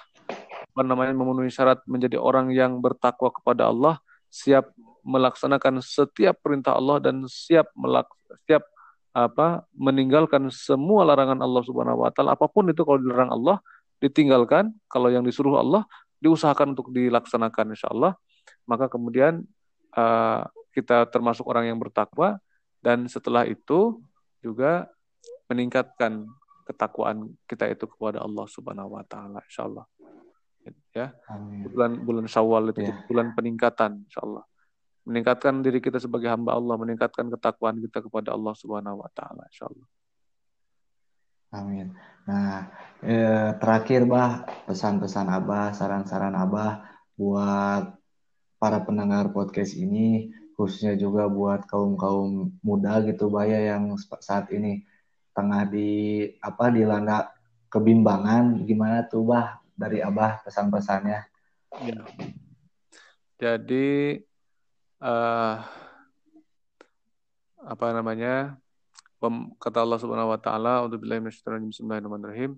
apa 0.69 0.82
namanya 0.82 1.13
memenuhi 1.13 1.54
syarat 1.54 1.86
menjadi 1.86 2.17
orang 2.17 2.49
yang 2.49 2.82
bertakwa 2.82 3.30
kepada 3.30 3.69
Allah, 3.69 4.02
siap 4.34 4.73
melaksanakan 5.06 5.82
setiap 5.82 6.41
perintah 6.41 6.75
Allah 6.75 7.02
dan 7.02 7.25
siap 7.30 7.69
melak 7.78 8.10
siap 8.45 8.65
apa 9.10 9.65
meninggalkan 9.73 10.54
semua 10.54 11.02
larangan 11.02 11.41
Allah 11.41 11.63
Subhanahu 11.65 12.06
wa 12.06 12.13
taala 12.13 12.38
apa 12.38 12.45
pun 12.45 12.69
itu 12.69 12.86
kalau 12.86 13.02
dilarang 13.02 13.34
Allah 13.34 13.58
ditinggalkan 13.99 14.69
kalau 14.86 15.10
yang 15.10 15.25
disuruh 15.25 15.58
Allah 15.58 15.84
diusahakan 16.19 16.75
untuk 16.75 16.91
dilaksanakan 16.91 17.75
insya 17.75 17.91
Allah 17.91 18.15
maka 18.67 18.91
kemudian 18.91 19.43
uh, 19.95 20.43
kita 20.75 21.10
termasuk 21.10 21.47
orang 21.49 21.71
yang 21.71 21.79
bertakwa 21.82 22.38
dan 22.79 23.10
setelah 23.10 23.43
itu 23.43 23.99
juga 24.39 24.88
meningkatkan 25.51 26.29
ketakwaan 26.69 27.34
kita 27.49 27.65
itu 27.65 27.89
kepada 27.89 28.21
Allah 28.21 28.45
Subhanahu 28.45 28.93
wa 28.93 29.03
taala 29.03 29.41
insyaallah 29.41 29.86
ya 30.93 31.10
Amin. 31.34 31.65
bulan 31.65 31.91
bulan 32.05 32.25
Syawal 32.29 32.69
itu 32.69 32.86
ya. 32.86 32.93
bulan 33.10 33.34
peningkatan 33.34 34.05
insyaallah 34.05 34.45
meningkatkan 35.10 35.65
diri 35.65 35.82
kita 35.82 35.97
sebagai 35.97 36.29
hamba 36.29 36.53
Allah 36.53 36.77
meningkatkan 36.77 37.34
ketakwaan 37.34 37.82
kita 37.82 38.05
kepada 38.05 38.38
Allah 38.38 38.53
Subhanahu 38.53 39.01
wa 39.01 39.10
taala 39.10 39.49
insyaallah 39.49 39.88
Amin. 41.49 41.97
Nah, 42.29 42.69
eh, 43.01 43.57
terakhir 43.57 44.05
Bah, 44.05 44.45
pesan-pesan 44.69 45.27
Abah, 45.33 45.73
saran-saran 45.73 46.38
Abah 46.38 46.85
buat 47.17 47.97
para 48.62 48.79
pendengar 48.85 49.33
podcast 49.33 49.73
ini, 49.73 50.29
khususnya 50.53 50.93
juga 50.93 51.25
buat 51.25 51.65
kaum-kaum 51.65 52.53
muda 52.62 53.01
gitu 53.07 53.33
Bah 53.33 53.47
ya 53.49 53.73
yang 53.73 53.97
saat 54.21 54.51
ini 54.53 54.85
tengah 55.33 55.65
di 55.65 56.27
apa 56.43 56.69
dilanda 56.69 57.33
kebimbangan, 57.71 58.67
gimana 58.69 59.07
tuh 59.09 59.25
Bah 59.25 59.57
dari 59.73 60.05
Abah 60.05 60.43
pesan-pesannya. 60.45 61.19
Ya. 61.81 62.01
Jadi 63.39 64.19
uh, 65.01 65.55
apa 67.59 67.88
namanya 67.95 68.59
kata 69.60 69.84
Allah 69.84 69.99
Subhanahu 69.99 70.32
wa 70.32 70.39
taala 70.39 70.84
A'udzubillahi 70.84 71.19
minasyaitonir 71.19 71.69
Bismillahirrahmanirrahim. 71.69 72.51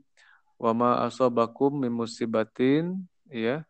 Wa 0.62 0.71
ma 0.78 1.02
asabakum 1.10 1.74
min 1.74 1.89
musibatin 1.89 3.02
ya 3.34 3.65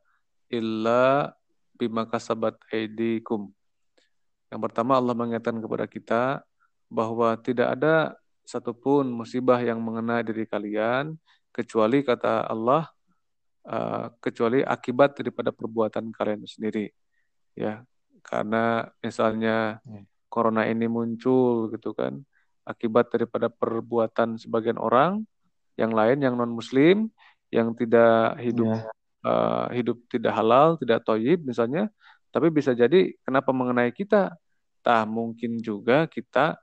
illa 0.52 1.32
bima 1.80 2.04
kasabat 2.04 2.60
aidikum 2.70 3.48
yang 4.52 4.60
pertama 4.60 5.00
Allah 5.00 5.16
mengingatkan 5.16 5.64
kepada 5.64 5.88
kita 5.88 6.24
bahwa 6.92 7.32
tidak 7.40 7.72
ada 7.80 8.20
satupun 8.44 9.08
musibah 9.08 9.56
yang 9.64 9.80
mengenai 9.80 10.28
diri 10.28 10.44
kalian 10.44 11.16
kecuali 11.56 12.04
kata 12.04 12.52
Allah 12.52 12.92
uh, 13.64 14.12
kecuali 14.20 14.60
akibat 14.60 15.16
daripada 15.16 15.56
perbuatan 15.56 16.12
kalian 16.12 16.44
sendiri 16.44 16.92
ya. 17.56 17.88
Karena 18.22 18.84
misalnya 19.00 19.80
hmm. 19.88 20.28
corona 20.28 20.68
ini 20.68 20.86
muncul 20.92 21.72
gitu 21.72 21.96
kan 21.96 22.20
akibat 22.68 23.10
daripada 23.10 23.50
perbuatan 23.50 24.38
sebagian 24.38 24.78
orang 24.78 25.26
yang 25.80 25.92
lain 25.92 26.22
yang 26.22 26.38
non 26.38 26.52
muslim 26.52 27.10
yang 27.50 27.74
tidak 27.74 28.38
hidup 28.40 28.68
yeah. 28.70 28.84
Ya. 28.86 29.28
uh, 29.28 29.66
hidup 29.74 29.98
tidak 30.08 30.34
halal 30.38 30.78
tidak 30.78 31.02
toyib 31.04 31.42
misalnya 31.44 31.90
tapi 32.32 32.48
bisa 32.54 32.72
jadi 32.72 33.12
kenapa 33.26 33.52
mengenai 33.52 33.92
kita 33.92 34.36
Tah 34.82 35.06
mungkin 35.06 35.62
juga 35.62 36.10
kita 36.10 36.58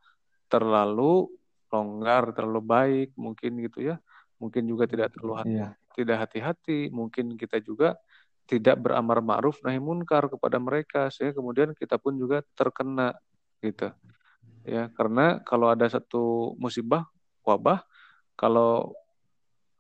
terlalu 0.51 1.31
longgar, 1.71 2.35
terlalu 2.35 2.63
baik, 2.67 3.09
mungkin 3.15 3.63
gitu 3.63 3.95
ya. 3.95 3.97
Mungkin 4.43 4.67
juga 4.67 4.91
tidak 4.91 5.15
terlalu 5.15 5.35
hati, 5.39 5.55
iya. 5.55 5.69
tidak 5.95 6.17
hati-hati, 6.27 6.91
mungkin 6.91 7.39
kita 7.39 7.63
juga 7.63 7.95
tidak 8.49 8.81
beramar 8.81 9.23
ma'ruf 9.23 9.61
nahi 9.63 9.79
munkar 9.79 10.31
kepada 10.31 10.57
mereka 10.59 11.13
sehingga 11.13 11.37
kemudian 11.37 11.75
kita 11.77 11.99
pun 11.99 12.17
juga 12.19 12.43
terkena 12.59 13.15
gitu. 13.63 13.91
Ya, 14.69 14.85
karena 14.93 15.41
kalau 15.43 15.73
ada 15.73 15.89
satu 15.89 16.53
musibah, 16.61 17.09
wabah, 17.43 17.81
kalau 18.37 18.93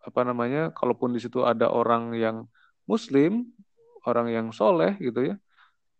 apa 0.01 0.25
namanya, 0.25 0.73
kalaupun 0.73 1.13
di 1.13 1.21
situ 1.21 1.45
ada 1.45 1.69
orang 1.69 2.17
yang 2.17 2.49
muslim, 2.89 3.45
orang 4.09 4.33
yang 4.33 4.47
soleh 4.57 4.97
gitu 4.97 5.21
ya, 5.29 5.37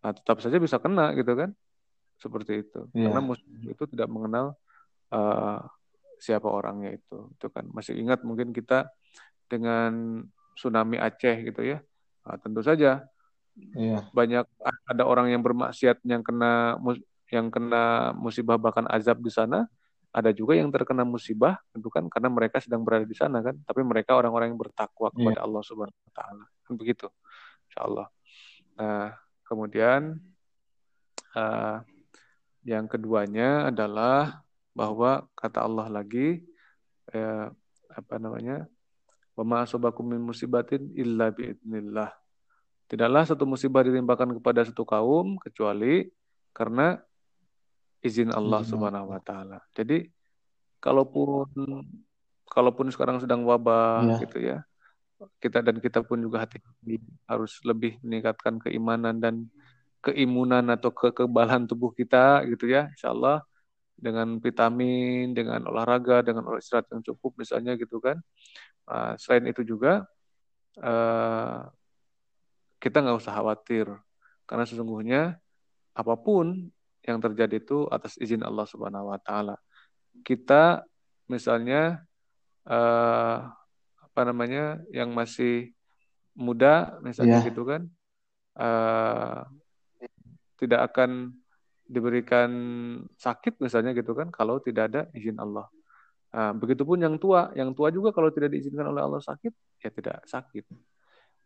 nah 0.01 0.09
tetap 0.09 0.41
saja 0.41 0.57
bisa 0.57 0.81
kena 0.81 1.13
gitu 1.13 1.37
kan. 1.37 1.53
Seperti 2.17 2.65
itu. 2.65 2.89
Yeah. 2.91 3.13
karena 3.13 3.21
muslim 3.21 3.53
itu 3.69 3.83
tidak 3.87 4.09
mengenal 4.11 4.57
uh, 5.13 5.61
siapa 6.19 6.49
orangnya 6.49 6.97
itu 6.97 7.31
itu 7.31 7.47
kan. 7.53 7.69
Masih 7.71 7.95
ingat 7.95 8.25
mungkin 8.25 8.51
kita 8.51 8.89
dengan 9.47 10.25
tsunami 10.57 10.99
Aceh 10.99 11.47
gitu 11.47 11.61
ya. 11.63 11.79
Nah, 12.27 12.35
tentu 12.41 12.59
saja 12.65 13.05
yeah. 13.55 14.03
banyak 14.11 14.43
ada 14.89 15.03
orang 15.05 15.31
yang 15.31 15.39
bermaksiat 15.45 16.03
yang 16.03 16.25
kena 16.25 16.75
yang 17.29 17.53
kena 17.53 18.13
musibah 18.17 18.57
bahkan 18.57 18.85
azab 18.89 19.21
di 19.21 19.29
sana 19.29 19.69
ada 20.09 20.33
juga 20.33 20.57
yang 20.57 20.73
terkena 20.73 21.05
musibah 21.05 21.61
tentu 21.69 21.93
kan 21.93 22.09
karena 22.09 22.33
mereka 22.33 22.57
sedang 22.57 22.81
berada 22.81 23.05
di 23.05 23.13
sana 23.13 23.45
kan 23.45 23.53
tapi 23.61 23.85
mereka 23.85 24.17
orang-orang 24.17 24.53
yang 24.53 24.59
bertakwa 24.59 25.13
iya. 25.13 25.15
kepada 25.15 25.39
yeah. 25.39 25.45
Allah 25.45 25.61
Subhanahu 25.61 26.01
wa 26.09 26.13
taala 26.13 26.45
kan 26.65 26.73
begitu 26.73 27.07
insyaallah 27.69 28.07
nah 28.79 29.13
kemudian 29.45 30.17
uh, 31.37 31.77
yang 32.65 32.85
keduanya 32.89 33.69
adalah 33.71 34.45
bahwa 34.77 35.25
kata 35.35 35.65
Allah 35.65 35.87
lagi 35.89 36.43
eh, 37.11 37.47
apa 37.89 38.15
namanya? 38.21 38.69
"Wa 39.33 39.43
asobakum 39.63 40.05
min 40.05 40.21
musibatin 40.21 40.93
illa 40.93 41.33
biidnillah." 41.33 42.13
Tidaklah 42.89 43.23
satu 43.25 43.45
musibah 43.45 43.85
ditimpakan 43.85 44.37
kepada 44.41 44.65
satu 44.65 44.81
kaum 44.85 45.37
kecuali 45.37 46.09
karena 46.53 46.97
izin 47.99 48.31
Allah 48.31 48.63
Subhanahu 48.63 49.11
wa 49.11 49.21
taala. 49.21 49.59
Jadi 49.75 50.07
kalaupun 50.79 51.47
kalaupun 52.47 52.87
sekarang 52.89 53.19
sedang 53.19 53.43
wabah 53.43 54.17
ya. 54.17 54.17
gitu 54.23 54.37
ya. 54.39 54.57
Kita 55.43 55.59
dan 55.59 55.83
kita 55.83 55.99
pun 55.99 56.23
juga 56.23 56.47
hati 56.47 56.63
harus 57.27 57.59
lebih 57.67 57.99
meningkatkan 57.99 58.55
keimanan 58.63 59.19
dan 59.19 59.51
keimunan 59.99 60.63
atau 60.71 60.95
kekebalan 60.95 61.67
tubuh 61.67 61.91
kita 61.91 62.47
gitu 62.47 62.71
ya 62.71 62.87
insya 62.95 63.11
Allah 63.11 63.43
dengan 63.99 64.39
vitamin 64.39 65.35
dengan 65.35 65.59
olahraga 65.67 66.23
dengan 66.23 66.47
istirahat 66.55 66.87
yang 66.95 67.03
cukup 67.03 67.35
misalnya 67.35 67.75
gitu 67.75 67.99
kan 67.99 68.23
nah, 68.87 69.19
selain 69.19 69.51
itu 69.51 69.67
juga 69.67 70.07
uh, 70.79 71.67
kita 72.79 73.03
nggak 73.03 73.19
usah 73.19 73.35
khawatir 73.35 73.91
karena 74.47 74.63
sesungguhnya 74.63 75.21
apa 75.91 76.15
pun 76.15 76.71
yang 77.09 77.17
terjadi 77.17 77.57
itu 77.57 77.89
atas 77.89 78.15
izin 78.21 78.45
Allah 78.45 78.69
Subhanahu 78.69 79.09
Wa 79.09 79.19
Taala 79.19 79.57
kita 80.21 80.85
misalnya 81.25 82.05
uh, 82.69 83.49
apa 84.05 84.21
namanya 84.25 84.81
yang 84.93 85.09
masih 85.13 85.73
muda 86.37 86.97
misalnya 87.01 87.41
yeah. 87.41 87.47
gitu 87.49 87.61
kan 87.65 87.81
uh, 88.57 89.43
tidak 90.59 90.91
akan 90.91 91.33
diberikan 91.89 92.51
sakit 93.17 93.57
misalnya 93.57 93.97
gitu 93.97 94.13
kan 94.13 94.29
kalau 94.29 94.61
tidak 94.61 94.93
ada 94.93 95.01
izin 95.17 95.41
Allah. 95.41 95.65
Nah, 96.29 96.53
begitupun 96.53 97.01
yang 97.01 97.17
tua, 97.17 97.49
yang 97.57 97.73
tua 97.73 97.89
juga 97.89 98.13
kalau 98.13 98.29
tidak 98.29 98.53
diizinkan 98.53 98.85
oleh 98.85 99.01
Allah 99.01 99.17
sakit 99.17 99.49
ya 99.81 99.89
tidak 99.89 100.21
sakit. 100.29 100.69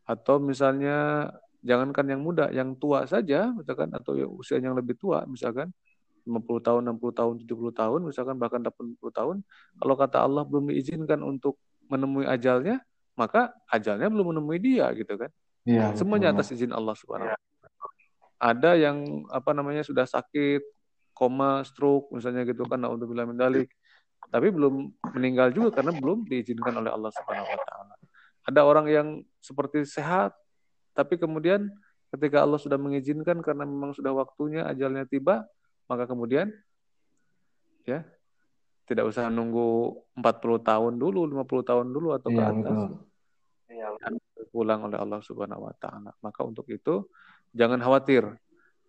Atau 0.04 0.44
misalnya 0.44 1.32
jangankan 1.64 2.06
yang 2.12 2.22
muda, 2.22 2.52
yang 2.52 2.76
tua 2.76 3.08
saja 3.08 3.50
misalkan 3.56 3.90
atau 3.96 4.14
yang 4.20 4.32
usia 4.36 4.60
yang 4.60 4.76
lebih 4.76 5.00
tua 5.00 5.24
misalkan 5.26 5.72
50 6.24 6.40
tahun, 6.64 6.82
60 6.88 7.20
tahun, 7.20 7.34
70 7.44 7.72
tahun 7.76 8.00
misalkan 8.08 8.36
bahkan 8.40 8.64
80 8.64 8.96
tahun, 9.12 9.38
kalau 9.76 9.96
kata 10.00 10.18
Allah 10.24 10.44
belum 10.48 10.72
diizinkan 10.72 11.20
untuk 11.20 11.60
menemui 11.92 12.24
ajalnya, 12.24 12.80
maka 13.20 13.52
ajalnya 13.68 14.08
belum 14.08 14.32
menemui 14.32 14.56
dia 14.60 14.88
gitu 14.96 15.20
kan. 15.20 15.32
Ya, 15.68 15.92
Semuanya 15.96 16.32
atas 16.32 16.52
izin 16.52 16.72
Allah 16.72 16.96
Subhanahu 16.96 17.28
wa 17.28 17.40
ada 18.44 18.76
yang 18.76 19.24
apa 19.32 19.56
namanya 19.56 19.88
sudah 19.88 20.04
sakit 20.04 20.60
koma 21.16 21.64
stroke 21.64 22.12
misalnya 22.12 22.44
gitu 22.44 22.68
kan 22.68 22.84
untuk 22.84 23.16
bilang 23.16 23.32
mendalik 23.32 23.72
tapi 24.28 24.52
belum 24.52 24.92
meninggal 25.16 25.56
juga 25.56 25.80
karena 25.80 25.96
belum 25.96 26.28
diizinkan 26.28 26.76
oleh 26.76 26.92
Allah 26.92 27.12
Subhanahu 27.12 27.48
wa 27.48 27.62
taala. 27.64 27.94
Ada 28.44 28.62
orang 28.68 28.86
yang 28.92 29.08
seperti 29.40 29.88
sehat 29.88 30.36
tapi 30.94 31.18
kemudian 31.18 31.70
ketika 32.14 32.46
Allah 32.46 32.62
sudah 32.62 32.78
mengizinkan 32.78 33.42
karena 33.42 33.66
memang 33.66 33.98
sudah 33.98 34.14
waktunya 34.14 34.66
ajalnya 34.70 35.10
tiba, 35.10 35.50
maka 35.90 36.06
kemudian 36.06 36.54
ya 37.84 38.06
tidak 38.86 39.10
usah 39.10 39.34
nunggu 39.34 39.98
40 40.14 40.62
tahun 40.62 40.94
dulu, 41.02 41.26
50 41.26 41.70
tahun 41.70 41.88
dulu 41.90 42.14
atau 42.14 42.30
ke 42.30 42.42
iya, 42.42 42.52
atas. 42.54 42.78
Ya, 43.74 43.88
pulang 44.54 44.86
oleh 44.86 45.02
Allah 45.02 45.18
Subhanahu 45.26 45.66
wa 45.66 45.74
taala. 45.82 46.14
Maka 46.22 46.46
untuk 46.46 46.70
itu 46.70 47.10
jangan 47.56 47.82
khawatir. 47.82 48.38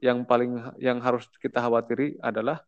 Yang 0.05 0.29
paling 0.29 0.53
yang 0.77 1.01
harus 1.01 1.25
kita 1.41 1.65
khawatiri 1.65 2.21
adalah 2.21 2.61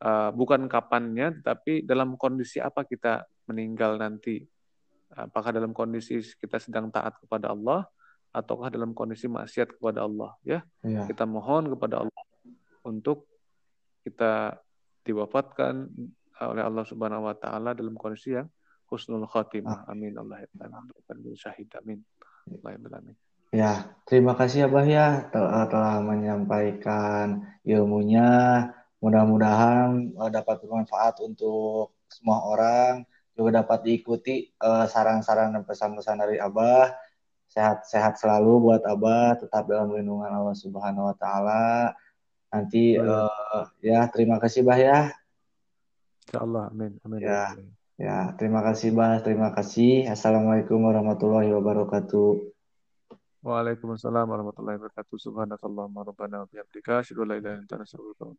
uh, 0.00 0.32
bukan 0.32 0.64
kapannya, 0.70 1.44
tapi 1.44 1.84
dalam 1.84 2.16
kondisi 2.16 2.56
apa 2.62 2.88
kita 2.88 3.28
meninggal 3.44 4.00
nanti. 4.00 4.40
Apakah 5.12 5.52
dalam 5.52 5.76
kondisi 5.76 6.24
kita 6.40 6.56
sedang 6.56 6.88
taat 6.88 7.20
kepada 7.20 7.52
Allah, 7.52 7.84
ataukah 8.32 8.72
dalam 8.72 8.96
kondisi 8.96 9.28
maksiat 9.28 9.78
kepada 9.78 10.08
Allah? 10.08 10.34
Ya, 10.42 10.64
ya. 10.82 11.04
kita 11.06 11.28
mohon 11.28 11.68
kepada 11.72 12.02
Allah 12.02 12.22
untuk 12.82 13.28
kita 14.02 14.58
diwafatkan 15.06 15.92
oleh 16.42 16.62
Allah 16.64 16.84
Subhanahu 16.88 17.30
Wa 17.30 17.36
Taala 17.38 17.70
dalam 17.76 17.94
kondisi 17.94 18.34
yang 18.34 18.50
husnul 18.90 19.24
khatimah. 19.24 19.86
Ah. 19.86 19.92
Amin. 19.94 20.12
Allah 20.18 20.42
ya 20.42 20.48
syahid. 21.38 21.70
Amin. 21.78 22.02
Amin. 22.66 23.16
Ya, 23.52 23.92
terima 24.08 24.32
kasih 24.32 24.64
ya 24.64 24.68
Bah 24.72 24.84
ya 24.84 25.28
telah, 25.28 25.68
telah 25.68 26.00
menyampaikan 26.00 27.44
ilmunya. 27.68 28.28
Mudah-mudahan 29.02 30.14
uh, 30.16 30.30
dapat 30.30 30.62
bermanfaat 30.62 31.20
untuk 31.20 31.92
semua 32.08 32.38
orang, 32.48 33.02
juga 33.34 33.60
dapat 33.60 33.82
diikuti 33.84 34.48
uh, 34.62 34.86
saran-saran 34.88 35.52
dan 35.52 35.68
pesan-pesan 35.68 36.16
dari 36.22 36.36
Abah. 36.40 36.96
Sehat-sehat 37.52 38.16
selalu 38.16 38.72
buat 38.72 38.82
Abah, 38.88 39.36
tetap 39.36 39.68
dalam 39.68 39.92
lindungan 39.92 40.32
Allah 40.32 40.56
Subhanahu 40.56 41.12
wa 41.12 41.16
taala. 41.20 41.92
Nanti 42.48 42.96
uh, 42.96 43.68
ya, 43.84 44.08
terima 44.08 44.40
kasih 44.40 44.64
Bah 44.64 44.80
ya. 44.80 45.12
Insyaallah, 46.32 46.72
amin. 46.72 46.96
Amin. 47.04 47.20
Ya. 47.20 47.52
Ya, 48.00 48.32
terima 48.40 48.64
kasih 48.64 48.96
Bah, 48.96 49.20
terima 49.20 49.52
kasih. 49.52 50.08
Assalamualaikum 50.08 50.80
warahmatullahi 50.80 51.52
wabarakatuh. 51.52 52.50
Waalaikumsalam 53.44 54.26
warahmatullahi 54.26 54.80
wabarakatuh. 54.80 55.16
Subhanakallahumma 55.20 56.08
rabbana 56.08 56.42
wa 56.42 56.46
bihamdika 56.48 57.04
asyhadu 57.04 57.26
an 57.26 57.28
la 57.28 57.36
ilaha 57.36 57.52
illa 57.52 57.62
anta 57.68 57.74
astaghfiruka 57.84 58.32